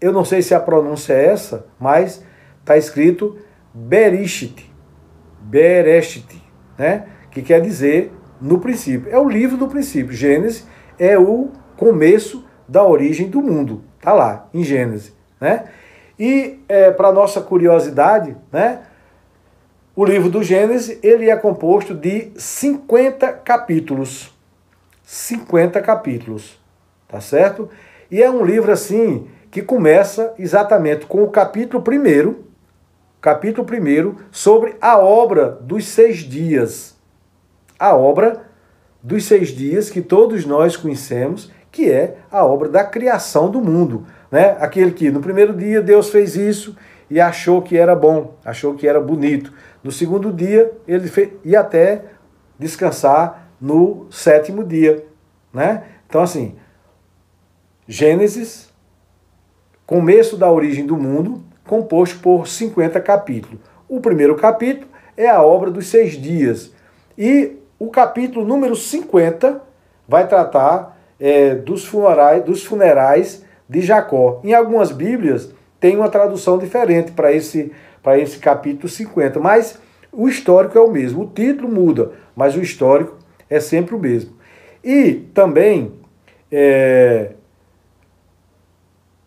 eu 0.00 0.12
não 0.12 0.24
sei 0.24 0.42
se 0.42 0.54
a 0.54 0.60
pronúncia 0.60 1.12
é 1.12 1.26
essa, 1.26 1.66
mas 1.78 2.22
está 2.60 2.76
escrito 2.76 3.38
Berishit, 3.74 4.72
Bereshit, 5.40 6.42
né? 6.78 7.06
que 7.30 7.42
quer 7.42 7.60
dizer 7.60 8.12
no 8.40 8.58
princípio. 8.58 9.10
É 9.10 9.18
o 9.18 9.28
livro 9.28 9.56
do 9.56 9.68
princípio. 9.68 10.12
Gênesis 10.12 10.66
é 10.98 11.18
o 11.18 11.50
começo 11.76 12.44
da 12.68 12.84
origem 12.84 13.28
do 13.28 13.42
mundo. 13.42 13.84
Está 13.98 14.12
lá, 14.12 14.48
em 14.52 14.62
Gênesis. 14.62 15.14
Né? 15.40 15.64
E 16.18 16.60
é, 16.68 16.90
para 16.90 17.12
nossa 17.12 17.40
curiosidade, 17.40 18.36
né? 18.52 18.82
O 19.98 20.04
livro 20.04 20.28
do 20.28 20.42
Gênesis, 20.42 20.98
ele 21.02 21.30
é 21.30 21.36
composto 21.36 21.94
de 21.94 22.30
50 22.36 23.32
capítulos. 23.32 24.30
50 25.02 25.80
capítulos, 25.80 26.60
tá 27.08 27.18
certo? 27.18 27.70
E 28.10 28.22
é 28.22 28.30
um 28.30 28.44
livro 28.44 28.70
assim 28.70 29.26
que 29.50 29.62
começa 29.62 30.34
exatamente 30.38 31.06
com 31.06 31.22
o 31.22 31.30
capítulo 31.30 31.82
primeiro, 31.82 32.44
capítulo 33.22 33.66
primeiro 33.66 34.16
sobre 34.30 34.76
a 34.82 34.98
obra 34.98 35.48
dos 35.62 35.86
seis 35.86 36.18
dias. 36.18 36.94
A 37.78 37.96
obra 37.96 38.42
dos 39.02 39.24
seis 39.24 39.48
dias 39.48 39.88
que 39.88 40.02
todos 40.02 40.44
nós 40.44 40.76
conhecemos, 40.76 41.50
que 41.72 41.90
é 41.90 42.18
a 42.30 42.44
obra 42.44 42.68
da 42.68 42.84
criação 42.84 43.50
do 43.50 43.62
mundo. 43.62 44.06
Né? 44.30 44.58
Aquele 44.60 44.90
que 44.90 45.10
no 45.10 45.20
primeiro 45.20 45.54
dia 45.54 45.80
Deus 45.80 46.10
fez 46.10 46.36
isso 46.36 46.76
e 47.08 47.20
achou 47.20 47.62
que 47.62 47.76
era 47.76 47.94
bom, 47.94 48.34
achou 48.44 48.74
que 48.74 48.86
era 48.86 49.00
bonito. 49.00 49.52
No 49.86 49.92
segundo 49.92 50.32
dia, 50.32 50.72
ele 50.88 51.08
ia 51.44 51.60
até 51.60 52.02
descansar 52.58 53.52
no 53.60 54.08
sétimo 54.10 54.64
dia. 54.64 55.06
Né? 55.54 55.84
Então, 56.08 56.20
assim, 56.22 56.56
Gênesis, 57.86 58.68
começo 59.86 60.36
da 60.36 60.50
origem 60.50 60.84
do 60.84 60.96
mundo, 60.96 61.40
composto 61.64 62.18
por 62.18 62.48
50 62.48 63.00
capítulos. 63.00 63.60
O 63.88 64.00
primeiro 64.00 64.34
capítulo 64.34 64.88
é 65.16 65.28
a 65.28 65.40
obra 65.40 65.70
dos 65.70 65.86
seis 65.86 66.14
dias. 66.14 66.72
E 67.16 67.56
o 67.78 67.88
capítulo 67.88 68.44
número 68.44 68.74
50 68.74 69.62
vai 70.08 70.26
tratar 70.26 70.98
é, 71.20 71.54
dos, 71.54 71.84
funerais, 71.84 72.44
dos 72.44 72.64
funerais 72.64 73.44
de 73.68 73.82
Jacó. 73.82 74.40
Em 74.42 74.52
algumas 74.52 74.90
Bíblias 74.90 75.54
tem 75.86 75.96
uma 75.96 76.08
tradução 76.08 76.58
diferente 76.58 77.12
para 77.12 77.32
esse 77.32 77.70
esse 78.18 78.38
capítulo 78.38 78.88
50. 78.88 79.38
Mas 79.38 79.78
o 80.12 80.28
histórico 80.28 80.76
é 80.76 80.80
o 80.80 80.90
mesmo. 80.90 81.22
O 81.22 81.28
título 81.28 81.68
muda, 81.68 82.10
mas 82.34 82.56
o 82.56 82.60
histórico 82.60 83.16
é 83.48 83.60
sempre 83.60 83.94
o 83.94 83.98
mesmo. 83.98 84.32
E 84.82 85.12
também 85.32 85.92
é, 86.50 87.34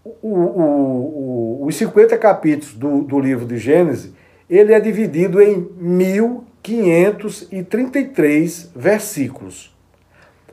o, 0.03 0.17
o, 0.21 1.61
o, 1.61 1.65
os 1.65 1.75
50 1.75 2.17
capítulos 2.17 2.73
do, 2.73 3.03
do 3.03 3.17
livro 3.19 3.45
de 3.45 3.57
Gênesis, 3.57 4.11
ele 4.49 4.73
é 4.73 4.81
dividido 4.81 5.41
em 5.41 5.65
1533 5.77 8.71
versículos. 8.75 9.73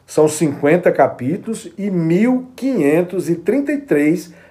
São 0.06 0.28
50 0.28 0.92
capítulos 0.92 1.68
e 1.76 1.90
1533 1.90 4.26
versículos. 4.26 4.45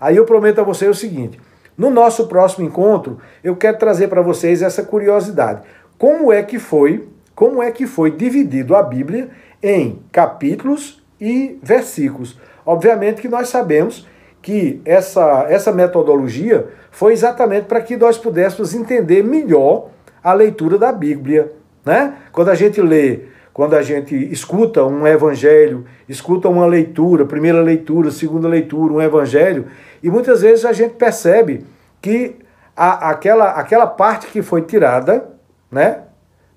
Aí 0.00 0.16
eu 0.16 0.24
prometo 0.24 0.60
a 0.60 0.64
você 0.64 0.88
o 0.88 0.94
seguinte: 0.94 1.38
no 1.76 1.90
nosso 1.90 2.26
próximo 2.26 2.66
encontro, 2.66 3.18
eu 3.44 3.54
quero 3.56 3.78
trazer 3.78 4.08
para 4.08 4.22
vocês 4.22 4.62
essa 4.62 4.82
curiosidade. 4.82 5.62
Como 5.98 6.32
é 6.32 6.42
que 6.42 6.58
foi, 6.58 7.08
como 7.34 7.62
é 7.62 7.70
que 7.70 7.86
foi 7.86 8.10
dividido 8.10 8.74
a 8.74 8.82
Bíblia 8.82 9.30
em 9.62 10.02
capítulos 10.10 11.02
e 11.20 11.58
versículos? 11.62 12.38
Obviamente 12.64 13.20
que 13.20 13.28
nós 13.28 13.48
sabemos 13.48 14.06
que 14.42 14.80
essa, 14.84 15.46
essa 15.48 15.72
metodologia 15.72 16.68
foi 16.90 17.12
exatamente 17.12 17.64
para 17.64 17.80
que 17.80 17.96
nós 17.96 18.16
pudéssemos 18.16 18.74
entender 18.74 19.22
melhor 19.22 19.90
a 20.22 20.32
leitura 20.32 20.78
da 20.78 20.92
Bíblia. 20.92 21.52
Né? 21.84 22.14
Quando 22.32 22.50
a 22.50 22.54
gente 22.54 22.80
lê, 22.80 23.22
quando 23.56 23.72
a 23.72 23.80
gente 23.80 24.14
escuta 24.30 24.84
um 24.84 25.06
evangelho, 25.06 25.86
escuta 26.06 26.46
uma 26.46 26.66
leitura, 26.66 27.24
primeira 27.24 27.62
leitura, 27.62 28.10
segunda 28.10 28.46
leitura, 28.46 28.92
um 28.92 29.00
evangelho, 29.00 29.68
e 30.02 30.10
muitas 30.10 30.42
vezes 30.42 30.66
a 30.66 30.74
gente 30.74 30.96
percebe 30.96 31.64
que 32.02 32.36
a, 32.76 33.08
aquela, 33.08 33.52
aquela 33.52 33.86
parte 33.86 34.26
que 34.26 34.42
foi 34.42 34.60
tirada, 34.60 35.30
né? 35.72 36.02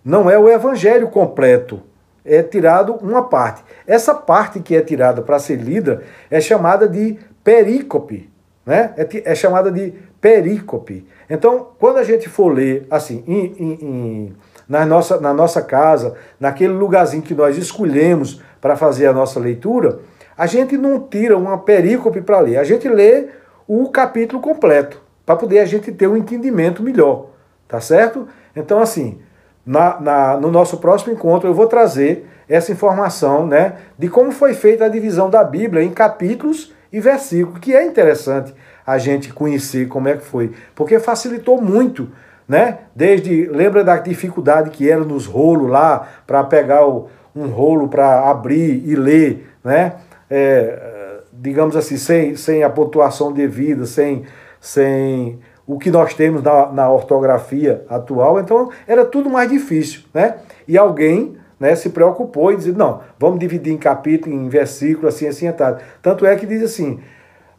Não 0.03 0.29
é 0.29 0.37
o 0.37 0.49
evangelho 0.49 1.07
completo, 1.07 1.81
é 2.25 2.43
tirado 2.43 2.95
uma 2.95 3.23
parte. 3.29 3.63
Essa 3.87 4.13
parte 4.13 4.59
que 4.59 4.75
é 4.75 4.81
tirada 4.81 5.21
para 5.21 5.39
ser 5.39 5.55
lida 5.55 6.03
é 6.29 6.41
chamada 6.41 6.85
de 6.85 7.17
perícope, 7.41 8.29
né? 8.65 8.93
É, 8.97 9.31
é, 9.31 9.35
chamada 9.35 9.71
de 9.71 9.93
perícope. 10.19 11.07
Então, 11.29 11.69
quando 11.79 11.95
a 11.95 12.03
gente 12.03 12.27
for 12.27 12.49
ler, 12.49 12.85
assim, 12.91 13.23
em, 13.25 13.45
em, 13.57 13.73
em, 13.85 14.35
na, 14.69 14.85
nossa, 14.85 15.19
na 15.19 15.33
nossa 15.33 15.63
casa, 15.63 16.13
naquele 16.39 16.73
lugarzinho 16.73 17.23
que 17.23 17.33
nós 17.33 17.57
escolhemos 17.57 18.39
para 18.61 18.75
fazer 18.77 19.07
a 19.07 19.13
nossa 19.13 19.39
leitura, 19.39 19.99
a 20.37 20.45
gente 20.45 20.77
não 20.77 21.01
tira 21.01 21.35
uma 21.35 21.57
perícope 21.57 22.21
para 22.21 22.39
ler, 22.39 22.57
a 22.57 22.63
gente 22.63 22.87
lê 22.87 23.29
o 23.67 23.89
capítulo 23.89 24.39
completo, 24.39 25.01
para 25.25 25.35
poder 25.35 25.59
a 25.59 25.65
gente 25.65 25.91
ter 25.91 26.07
um 26.07 26.15
entendimento 26.15 26.83
melhor, 26.83 27.27
tá 27.67 27.81
certo? 27.81 28.27
Então, 28.55 28.79
assim, 28.79 29.19
na, 29.65 29.99
na, 29.99 30.37
no 30.37 30.51
nosso 30.51 30.77
próximo 30.77 31.13
encontro 31.13 31.49
eu 31.49 31.53
vou 31.53 31.67
trazer 31.67 32.27
essa 32.47 32.71
informação 32.71 33.45
né, 33.45 33.75
de 33.97 34.07
como 34.07 34.31
foi 34.31 34.53
feita 34.53 34.85
a 34.85 34.89
divisão 34.89 35.29
da 35.29 35.43
Bíblia 35.43 35.83
em 35.83 35.91
capítulos 35.91 36.73
e 36.91 36.99
versículos, 36.99 37.59
que 37.59 37.75
é 37.75 37.85
interessante 37.85 38.53
a 38.85 38.97
gente 38.97 39.31
conhecer 39.31 39.87
como 39.87 40.07
é 40.07 40.17
que 40.17 40.23
foi, 40.23 40.51
porque 40.73 40.99
facilitou 40.99 41.61
muito, 41.61 42.09
né? 42.49 42.79
Desde, 42.95 43.45
lembra 43.45 43.83
da 43.83 43.97
dificuldade 43.97 44.71
que 44.71 44.89
era 44.89 45.03
nos 45.03 45.27
rolos 45.27 45.69
lá, 45.69 46.07
para 46.25 46.43
pegar 46.43 46.87
o, 46.87 47.07
um 47.35 47.45
rolo 47.45 47.87
para 47.87 48.27
abrir 48.27 48.83
e 48.85 48.95
ler, 48.95 49.47
né? 49.63 49.97
É, 50.27 51.19
digamos 51.31 51.75
assim, 51.75 51.95
sem, 51.95 52.35
sem 52.35 52.63
a 52.63 52.69
pontuação 52.69 53.31
devida, 53.31 53.85
sem, 53.85 54.23
sem 54.59 55.39
o 55.65 55.77
que 55.77 55.91
nós 55.91 56.15
temos 56.15 56.41
na, 56.41 56.71
na 56.71 56.89
ortografia 56.89 57.85
atual, 57.87 58.39
então 58.39 58.71
era 58.87 59.05
tudo 59.05 59.29
mais 59.29 59.49
difícil, 59.49 60.01
né? 60.11 60.37
E 60.67 60.77
alguém 60.77 61.37
né, 61.59 61.75
se 61.75 61.89
preocupou 61.89 62.51
e 62.51 62.55
disse, 62.55 62.71
não, 62.71 63.01
vamos 63.19 63.39
dividir 63.39 63.73
em 63.73 63.77
capítulo, 63.77 64.33
em 64.33 64.49
versículo, 64.49 65.07
assim, 65.07 65.27
assim, 65.27 65.47
atado. 65.47 65.81
Tanto 66.01 66.25
é 66.25 66.35
que 66.35 66.47
diz 66.47 66.63
assim, 66.63 66.99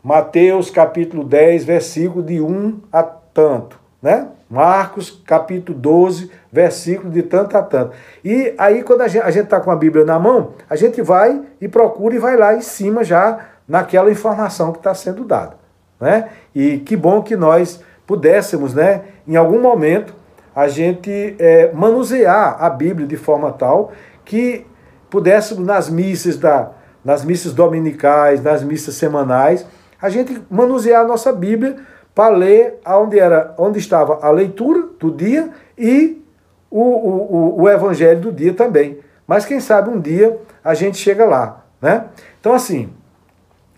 Mateus 0.02 0.70
capítulo 0.70 1.22
10, 1.22 1.64
versículo 1.64 2.24
de 2.24 2.40
1 2.40 2.80
a 2.92 3.02
tanto, 3.02 3.78
né? 4.02 4.28
Marcos 4.50 5.22
capítulo 5.24 5.78
12, 5.78 6.28
versículo 6.50 7.08
de 7.08 7.22
tanto 7.22 7.56
a 7.56 7.62
tanto. 7.62 7.92
E 8.24 8.52
aí 8.58 8.82
quando 8.82 9.02
a 9.02 9.08
gente 9.08 9.38
está 9.38 9.60
com 9.60 9.70
a 9.70 9.76
Bíblia 9.76 10.04
na 10.04 10.18
mão, 10.18 10.54
a 10.68 10.74
gente 10.74 11.00
vai 11.00 11.40
e 11.60 11.68
procura 11.68 12.16
e 12.16 12.18
vai 12.18 12.36
lá 12.36 12.56
em 12.56 12.60
cima 12.60 13.04
já 13.04 13.38
naquela 13.68 14.10
informação 14.10 14.72
que 14.72 14.78
está 14.78 14.92
sendo 14.92 15.24
dada, 15.24 15.54
né? 16.00 16.30
E 16.52 16.78
que 16.78 16.96
bom 16.96 17.22
que 17.22 17.36
nós 17.36 17.80
pudéssemos, 18.04 18.74
né, 18.74 19.02
em 19.24 19.36
algum 19.36 19.60
momento, 19.60 20.12
a 20.52 20.66
gente 20.66 21.36
é, 21.38 21.70
manusear 21.72 22.56
a 22.60 22.68
Bíblia 22.68 23.06
de 23.06 23.16
forma 23.16 23.52
tal 23.52 23.92
que 24.24 24.66
pudéssemos 25.08 25.64
nas 25.64 25.88
missas 25.88 26.36
da, 26.36 26.72
nas 27.04 27.24
missas 27.24 27.52
dominicais, 27.52 28.42
nas 28.42 28.64
missas 28.64 28.96
semanais, 28.96 29.64
a 30.02 30.08
gente 30.08 30.42
manusear 30.50 31.04
a 31.04 31.06
nossa 31.06 31.32
Bíblia 31.32 31.76
para 32.14 32.34
ler 32.34 32.78
onde, 32.86 33.18
era, 33.18 33.54
onde 33.58 33.78
estava 33.78 34.24
a 34.24 34.30
leitura 34.30 34.88
do 34.98 35.10
dia 35.10 35.50
e 35.78 36.22
o, 36.70 36.80
o, 36.80 37.62
o 37.62 37.68
evangelho 37.68 38.20
do 38.20 38.32
dia 38.32 38.54
também. 38.54 38.98
Mas 39.26 39.44
quem 39.44 39.60
sabe 39.60 39.90
um 39.90 40.00
dia 40.00 40.38
a 40.62 40.74
gente 40.74 40.98
chega 40.98 41.24
lá. 41.24 41.64
Né? 41.80 42.06
Então, 42.40 42.52
assim, 42.52 42.90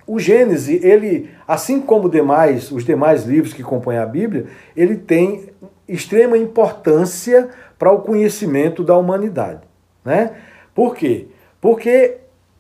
o 0.07 0.19
Gênesis, 0.19 0.83
ele, 0.83 1.31
assim 1.47 1.81
como 1.81 2.09
demais, 2.09 2.71
os 2.73 2.85
demais 2.85 3.25
livros 3.25 3.53
que 3.53 3.63
compõem 3.63 3.99
a 3.99 4.07
Bíblia, 4.07 4.47
ele 4.77 4.97
tem 4.97 5.51
extrema 5.87 6.37
importância 6.37 7.49
para 7.79 7.93
o 7.93 8.01
conhecimento 8.01 8.83
da 8.83 8.97
humanidade. 8.97 9.61
Né? 10.05 10.33
Por 10.75 10.95
quê? 10.97 11.29
Porque 11.61 12.17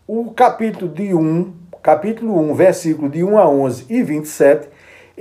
o 0.07 0.31
capítulo 0.33 0.93
de 0.93 1.15
1 1.15 1.63
capítulo 1.83 2.39
1, 2.39 2.55
versículo 2.55 3.11
de 3.11 3.25
1 3.25 3.39
a 3.39 3.49
11 3.49 3.87
e 3.91 4.03
27, 4.03 4.69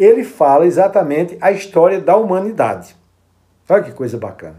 ele 0.03 0.23
fala 0.23 0.65
exatamente 0.65 1.37
a 1.39 1.51
história 1.51 1.99
da 1.99 2.15
humanidade. 2.15 2.95
Olha 3.69 3.83
que 3.83 3.91
coisa 3.91 4.17
bacana. 4.17 4.55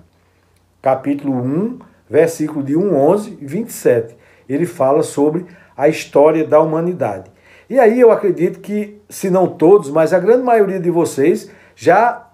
Capítulo 0.81 1.35
1, 1.35 1.79
versículo 2.09 2.65
de 2.65 2.77
1, 2.77 2.95
11 2.95 3.39
e 3.41 3.47
27. 3.47 4.17
Ele 4.49 4.67
fala 4.67 5.03
sobre 5.03 5.47
a 5.77 5.89
história 5.89 6.47
da 6.47 6.61
humanidade. 6.61 7.31
E 7.69 7.79
aí 7.79 7.99
eu 7.99 8.11
acredito 8.11 8.61
que, 8.61 9.01
se 9.09 9.31
não 9.31 9.49
todos, 9.49 9.91
mas 9.91 10.13
a 10.13 10.19
grande 10.19 10.45
maioria 10.45 10.79
de 10.79 10.91
vocês 10.91 11.51
já 11.75 12.29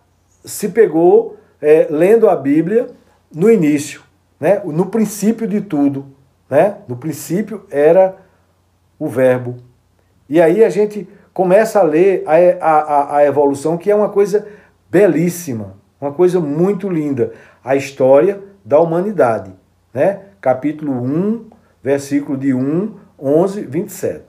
se 0.44 0.68
pegou 0.68 1.36
é, 1.60 1.86
lendo 1.90 2.28
a 2.28 2.36
Bíblia 2.36 2.88
no 3.32 3.50
início, 3.50 4.02
né? 4.38 4.60
no 4.64 4.86
princípio 4.86 5.46
de 5.46 5.60
tudo. 5.60 6.06
Né? 6.48 6.76
No 6.86 6.96
princípio 6.96 7.64
era 7.70 8.16
o 8.98 9.08
verbo. 9.08 9.56
E 10.28 10.40
aí 10.40 10.62
a 10.62 10.68
gente 10.68 11.08
começa 11.38 11.78
a 11.78 11.84
ler 11.84 12.24
a, 12.26 12.66
a, 12.68 13.16
a 13.18 13.24
evolução, 13.24 13.78
que 13.78 13.92
é 13.92 13.94
uma 13.94 14.08
coisa 14.08 14.44
belíssima, 14.90 15.76
uma 16.00 16.10
coisa 16.10 16.40
muito 16.40 16.88
linda. 16.88 17.30
A 17.62 17.76
história 17.76 18.40
da 18.64 18.80
humanidade. 18.80 19.52
Né? 19.94 20.18
Capítulo 20.40 20.90
1, 20.94 21.44
versículo 21.80 22.36
de 22.36 22.52
1, 22.52 22.92
11, 23.16 23.60
27. 23.66 24.24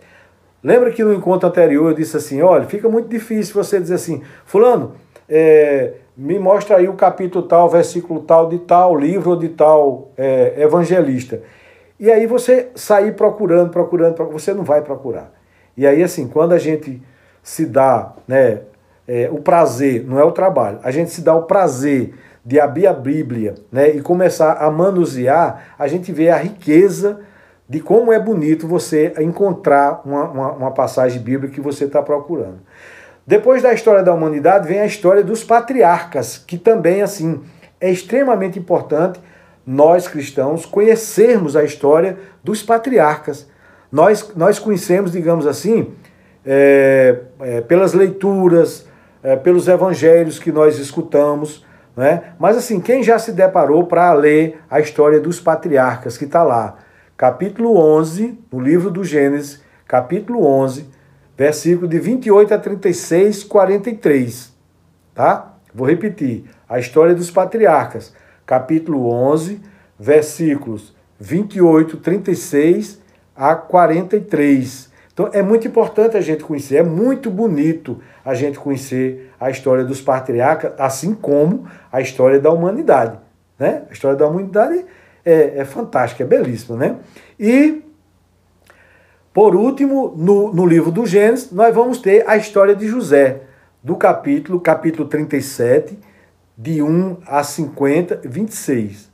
Lembra 0.64 0.92
que 0.92 1.04
no 1.04 1.12
encontro 1.12 1.50
anterior 1.50 1.90
eu 1.90 1.96
disse 1.96 2.16
assim: 2.16 2.44
olha, 2.44 2.66
fica 2.66 2.88
muito 2.88 3.10
difícil 3.10 3.56
você 3.56 3.80
dizer 3.80 3.96
assim, 3.96 4.22
Fulano, 4.46 4.94
é, 5.28 5.94
me 6.16 6.38
mostra 6.38 6.78
aí 6.78 6.88
o 6.88 6.94
capítulo 6.94 7.48
tal, 7.48 7.68
versículo 7.70 8.20
tal, 8.20 8.48
de 8.50 8.60
tal 8.60 8.96
livro 8.96 9.32
ou 9.32 9.36
de 9.36 9.50
tal 9.50 10.12
é, 10.16 10.62
evangelista. 10.62 11.42
E 12.00 12.12
aí 12.12 12.28
você 12.28 12.70
sair 12.76 13.16
procurando, 13.16 13.72
procurando, 13.72 14.14
procurando, 14.14 14.40
você 14.40 14.54
não 14.54 14.64
vai 14.64 14.84
procurar. 14.84 15.39
E 15.76 15.86
aí, 15.88 16.04
assim, 16.04 16.28
quando 16.28 16.54
a 16.54 16.58
gente 16.58 17.02
se 17.42 17.66
dá 17.66 18.14
né, 18.28 18.62
é, 19.08 19.30
o 19.32 19.40
prazer, 19.40 20.06
não 20.06 20.20
é 20.20 20.24
o 20.24 20.32
trabalho, 20.32 20.80
a 20.84 20.92
gente 20.92 21.12
se 21.12 21.22
dá 21.22 21.34
o 21.36 21.44
prazer 21.44 22.14
de 22.46 22.60
abrir 22.60 22.88
a 22.88 22.94
Bíblia 22.94 23.56
né, 23.72 23.90
e 23.90 24.02
começar 24.02 24.54
a 24.54 24.72
manusear, 24.72 25.74
a 25.78 25.88
gente 25.88 26.12
vê 26.12 26.30
a 26.30 26.38
riqueza 26.38 27.20
de 27.68 27.80
como 27.80 28.12
é 28.12 28.20
bonito 28.20 28.68
você 28.68 29.14
encontrar 29.20 30.02
uma, 30.04 30.24
uma, 30.24 30.52
uma 30.54 30.72
passagem 30.72 31.22
bíblica 31.22 31.54
que 31.54 31.62
você 31.62 31.86
está 31.86 32.02
procurando. 32.02 32.60
Depois 33.26 33.62
da 33.62 33.72
história 33.72 34.02
da 34.02 34.12
humanidade 34.12 34.68
vem 34.68 34.80
a 34.80 34.86
história 34.88 35.24
dos 35.24 35.44
patriarcas, 35.44 36.40
que 36.40 36.58
também 36.58 37.04
assim 37.04 37.40
é 37.80 37.92
extremamente 37.92 38.58
importante 38.58 39.20
nós 39.66 40.08
cristãos 40.08 40.66
conhecermos 40.66 41.56
a 41.56 41.64
história 41.64 42.18
dos 42.44 42.64
patriarcas. 42.64 43.48
Nós, 43.92 44.34
nós 44.36 44.60
conhecemos, 44.60 45.12
digamos 45.12 45.48
assim, 45.48 45.94
é, 46.46 47.22
é, 47.40 47.62
pelas 47.62 47.94
leituras, 47.94 48.88
é, 49.24 49.36
pelos 49.36 49.68
evangelhos 49.68 50.40
que 50.40 50.52
nós 50.52 50.78
escutamos, 50.78 51.66
né? 51.96 52.34
mas 52.40 52.56
assim, 52.56 52.80
quem 52.80 53.04
já 53.04 53.18
se 53.20 53.32
deparou 53.32 53.86
para 53.86 54.14
ler 54.14 54.62
a 54.70 54.80
história 54.80 55.20
dos 55.20 55.40
patriarcas, 55.40 56.18
que 56.18 56.26
está 56.26 56.44
lá, 56.44 56.78
capítulo 57.18 57.78
11, 57.78 58.40
no 58.52 58.60
livro 58.60 58.90
do 58.90 59.04
Gênesis, 59.04 59.62
capítulo 59.88 60.46
11, 60.46 60.88
versículo 61.38 61.88
de 61.88 62.00
28 62.00 62.54
a 62.54 62.60
36, 62.60 63.44
43, 63.44 64.54
tá? 65.14 65.56
Vou 65.74 65.88
repetir, 65.88 66.46
a 66.68 66.80
história 66.80 67.16
dos 67.16 67.30
patriarcas, 67.32 68.14
capítulo 68.46 69.10
11, 69.12 69.62
versículos 70.00 70.96
28, 71.20 71.98
36 71.98 73.02
a 73.40 73.56
43. 73.56 74.90
Então 75.14 75.30
é 75.32 75.42
muito 75.42 75.66
importante 75.66 76.18
a 76.18 76.22
gente 76.22 76.44
conhecer, 76.44 76.76
é 76.76 76.84
muito 76.84 77.32
bonito 77.32 78.02
a 78.24 78.34
gente 78.34 78.60
conhecer 78.60 79.32
a 79.40 79.50
história 79.50 79.86
dos 79.86 80.02
patriarcas, 80.02 80.74
assim 80.78 81.16
como 81.16 81.66
a 81.90 82.02
história 82.02 82.38
da 82.38 82.52
humanidade. 82.52 83.18
Né? 83.58 83.84
A 83.90 83.94
história 83.94 84.18
da 84.18 84.28
humanidade 84.28 84.86
é, 85.24 85.60
é 85.60 85.66
fantástica, 85.66 86.24
é 86.24 86.28
belíssima. 86.28 86.78
Né? 86.78 86.98
E, 87.40 87.82
por 89.34 89.56
último, 89.56 90.14
no, 90.18 90.54
no 90.54 90.66
livro 90.66 90.92
do 90.92 91.06
Gênesis, 91.06 91.50
nós 91.52 91.74
vamos 91.74 92.00
ter 92.00 92.28
a 92.28 92.36
história 92.36 92.76
de 92.76 92.88
José, 92.88 93.42
do 93.82 93.96
capítulo, 93.96 94.60
capítulo 94.60 95.08
37, 95.08 95.98
de 96.58 96.82
1 96.82 97.18
a 97.26 97.42
50, 97.42 98.20
26. 98.26 99.09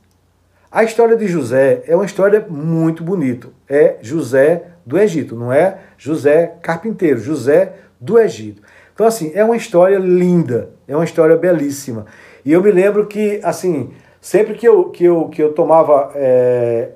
A 0.70 0.84
história 0.84 1.16
de 1.16 1.26
José 1.26 1.82
é 1.86 1.94
uma 1.94 2.04
história 2.04 2.44
muito 2.48 3.02
bonita. 3.02 3.48
É 3.68 3.96
José 4.00 4.64
do 4.84 4.98
Egito, 4.98 5.34
não 5.36 5.52
é 5.52 5.78
José 5.96 6.54
carpinteiro, 6.62 7.18
José 7.18 7.72
do 8.00 8.18
Egito. 8.18 8.62
Então, 8.94 9.06
assim, 9.06 9.32
é 9.34 9.44
uma 9.44 9.56
história 9.56 9.98
linda, 9.98 10.70
é 10.88 10.94
uma 10.94 11.04
história 11.04 11.36
belíssima. 11.36 12.06
E 12.44 12.52
eu 12.52 12.62
me 12.62 12.70
lembro 12.70 13.06
que, 13.06 13.40
assim, 13.42 13.90
sempre 14.20 14.54
que 14.54 14.66
eu, 14.66 14.90
que 14.90 15.04
eu, 15.04 15.28
que 15.28 15.42
eu 15.42 15.52
tomava 15.52 16.12
é, 16.14 16.90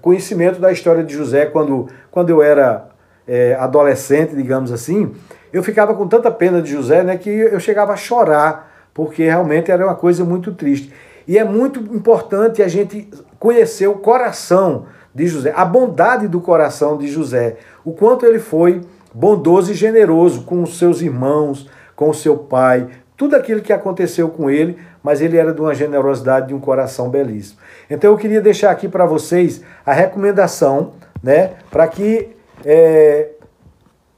conhecimento 0.00 0.60
da 0.60 0.72
história 0.72 1.04
de 1.04 1.14
José, 1.14 1.46
quando, 1.46 1.88
quando 2.10 2.30
eu 2.30 2.42
era 2.42 2.88
é, 3.26 3.54
adolescente, 3.54 4.34
digamos 4.34 4.72
assim, 4.72 5.14
eu 5.52 5.62
ficava 5.62 5.94
com 5.94 6.06
tanta 6.08 6.30
pena 6.30 6.60
de 6.60 6.70
José, 6.70 7.02
né, 7.02 7.16
que 7.16 7.30
eu 7.30 7.60
chegava 7.60 7.92
a 7.92 7.96
chorar 7.96 8.74
porque 8.96 9.24
realmente 9.24 9.70
era 9.70 9.84
uma 9.84 9.94
coisa 9.94 10.24
muito 10.24 10.54
triste. 10.54 10.90
E 11.26 11.38
é 11.38 11.44
muito 11.44 11.80
importante 11.94 12.62
a 12.62 12.68
gente 12.68 13.08
conhecer 13.38 13.86
o 13.86 13.96
coração 13.96 14.86
de 15.14 15.26
José, 15.26 15.52
a 15.56 15.64
bondade 15.64 16.28
do 16.28 16.40
coração 16.40 16.96
de 16.96 17.08
José, 17.08 17.56
o 17.84 17.92
quanto 17.92 18.26
ele 18.26 18.38
foi 18.38 18.82
bondoso 19.14 19.72
e 19.72 19.74
generoso 19.74 20.42
com 20.42 20.62
os 20.62 20.78
seus 20.78 21.00
irmãos, 21.00 21.68
com 21.94 22.10
o 22.10 22.14
seu 22.14 22.36
pai, 22.36 22.88
tudo 23.16 23.34
aquilo 23.34 23.62
que 23.62 23.72
aconteceu 23.72 24.28
com 24.28 24.50
ele, 24.50 24.76
mas 25.02 25.22
ele 25.22 25.38
era 25.38 25.54
de 25.54 25.60
uma 25.60 25.74
generosidade, 25.74 26.48
de 26.48 26.54
um 26.54 26.60
coração 26.60 27.08
belíssimo. 27.08 27.58
Então 27.88 28.10
eu 28.10 28.18
queria 28.18 28.42
deixar 28.42 28.70
aqui 28.70 28.88
para 28.88 29.06
vocês 29.06 29.62
a 29.86 29.92
recomendação, 29.92 30.92
né, 31.22 31.54
para 31.70 31.88
que 31.88 32.28
é, 32.64 33.30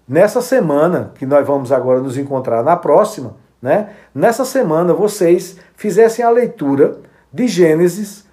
nessa 0.08 0.42
semana 0.42 1.12
que 1.14 1.24
nós 1.24 1.46
vamos 1.46 1.70
agora 1.70 2.00
nos 2.00 2.18
encontrar 2.18 2.64
na 2.64 2.76
próxima, 2.76 3.36
né, 3.60 3.90
nessa 4.14 4.44
semana 4.44 4.94
vocês 4.94 5.56
fizessem 5.74 6.24
a 6.24 6.30
leitura 6.30 6.98
de 7.32 7.46
Gênesis 7.46 8.24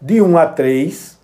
de 0.00 0.20
1 0.20 0.38
a 0.38 0.46
3 0.46 1.18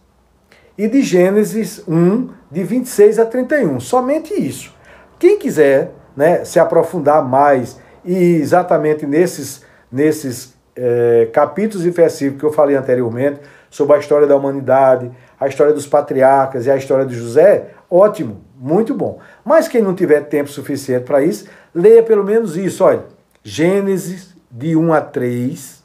e 0.77 0.89
de 0.89 1.03
Gênesis 1.03 1.83
1 1.87 2.29
de 2.51 2.63
26 2.63 3.19
a 3.19 3.25
31. 3.25 3.81
Somente 3.81 4.35
isso. 4.35 4.75
Quem 5.19 5.39
quiser 5.39 5.93
né, 6.17 6.45
se 6.45 6.59
aprofundar 6.59 7.27
mais 7.27 7.79
e 8.05 8.37
exatamente 8.37 9.07
nesses, 9.07 9.63
nesses 9.91 10.55
é, 10.75 11.29
capítulos 11.33 11.87
e 11.87 11.91
versículos 11.91 12.41
que 12.41 12.47
eu 12.47 12.53
falei 12.53 12.77
anteriormente, 12.77 13.41
sobre 13.71 13.97
a 13.97 13.99
história 13.99 14.27
da 14.27 14.37
humanidade, 14.37 15.11
a 15.39 15.49
história 15.49 15.73
dos 15.73 15.87
patriarcas 15.87 16.67
e 16.67 16.71
a 16.71 16.77
história 16.77 17.05
de 17.05 17.15
José, 17.15 17.71
ótimo, 17.91 18.43
muito 18.57 18.95
bom. 18.95 19.19
Mas 19.45 19.69
quem 19.69 19.83
não 19.83 19.95
tiver 19.95 20.21
tempo 20.23 20.49
suficiente 20.49 21.05
para 21.05 21.23
isso, 21.23 21.47
leia 21.75 22.03
pelo 22.03 22.25
menos 22.25 22.57
isso, 22.57 22.85
olha. 22.85 23.16
Gênesis 23.49 24.35
de 24.51 24.75
1 24.75 24.93
a 24.93 25.01
3 25.01 25.81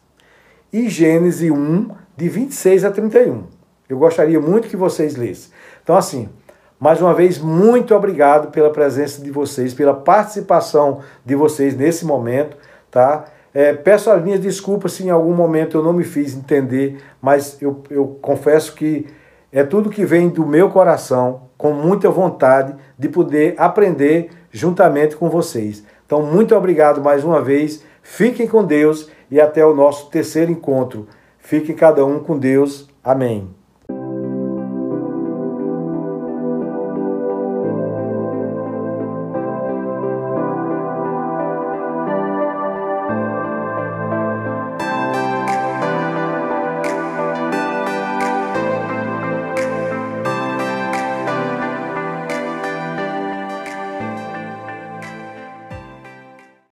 e 0.73 0.89
Gênesis 0.89 1.51
1 1.51 1.89
de 2.17 2.27
26 2.27 2.83
a 2.83 2.89
31. 2.89 3.43
Eu 3.87 3.99
gostaria 3.99 4.39
muito 4.39 4.67
que 4.67 4.75
vocês 4.75 5.15
lessem. 5.15 5.51
Então 5.83 5.95
assim, 5.95 6.27
mais 6.79 6.99
uma 6.99 7.13
vez, 7.13 7.37
muito 7.37 7.93
obrigado 7.93 8.49
pela 8.49 8.71
presença 8.71 9.21
de 9.21 9.29
vocês, 9.29 9.75
pela 9.75 9.93
participação 9.93 11.01
de 11.23 11.35
vocês 11.35 11.77
nesse 11.77 12.03
momento, 12.03 12.57
tá? 12.89 13.25
É, 13.53 13.73
peço 13.73 14.09
as 14.09 14.23
minhas 14.23 14.39
desculpas 14.39 14.93
se 14.93 15.03
em 15.03 15.11
algum 15.11 15.35
momento 15.35 15.77
eu 15.77 15.83
não 15.83 15.93
me 15.93 16.03
fiz 16.03 16.35
entender, 16.35 16.97
mas 17.21 17.61
eu, 17.61 17.83
eu 17.91 18.17
confesso 18.23 18.73
que 18.73 19.05
é 19.51 19.63
tudo 19.63 19.89
que 19.89 20.05
vem 20.05 20.29
do 20.29 20.45
meu 20.45 20.69
coração, 20.69 21.49
com 21.57 21.73
muita 21.73 22.09
vontade 22.09 22.75
de 22.97 23.09
poder 23.09 23.55
aprender 23.57 24.29
juntamente 24.51 25.15
com 25.15 25.29
vocês. 25.29 25.83
Então, 26.05 26.21
muito 26.21 26.55
obrigado 26.55 27.01
mais 27.01 27.23
uma 27.23 27.41
vez. 27.41 27.83
Fiquem 28.01 28.47
com 28.47 28.63
Deus 28.63 29.09
e 29.29 29.39
até 29.39 29.65
o 29.65 29.75
nosso 29.75 30.09
terceiro 30.09 30.51
encontro. 30.51 31.07
Fiquem 31.37 31.75
cada 31.75 32.05
um 32.05 32.19
com 32.19 32.37
Deus. 32.37 32.89
Amém. 33.03 33.60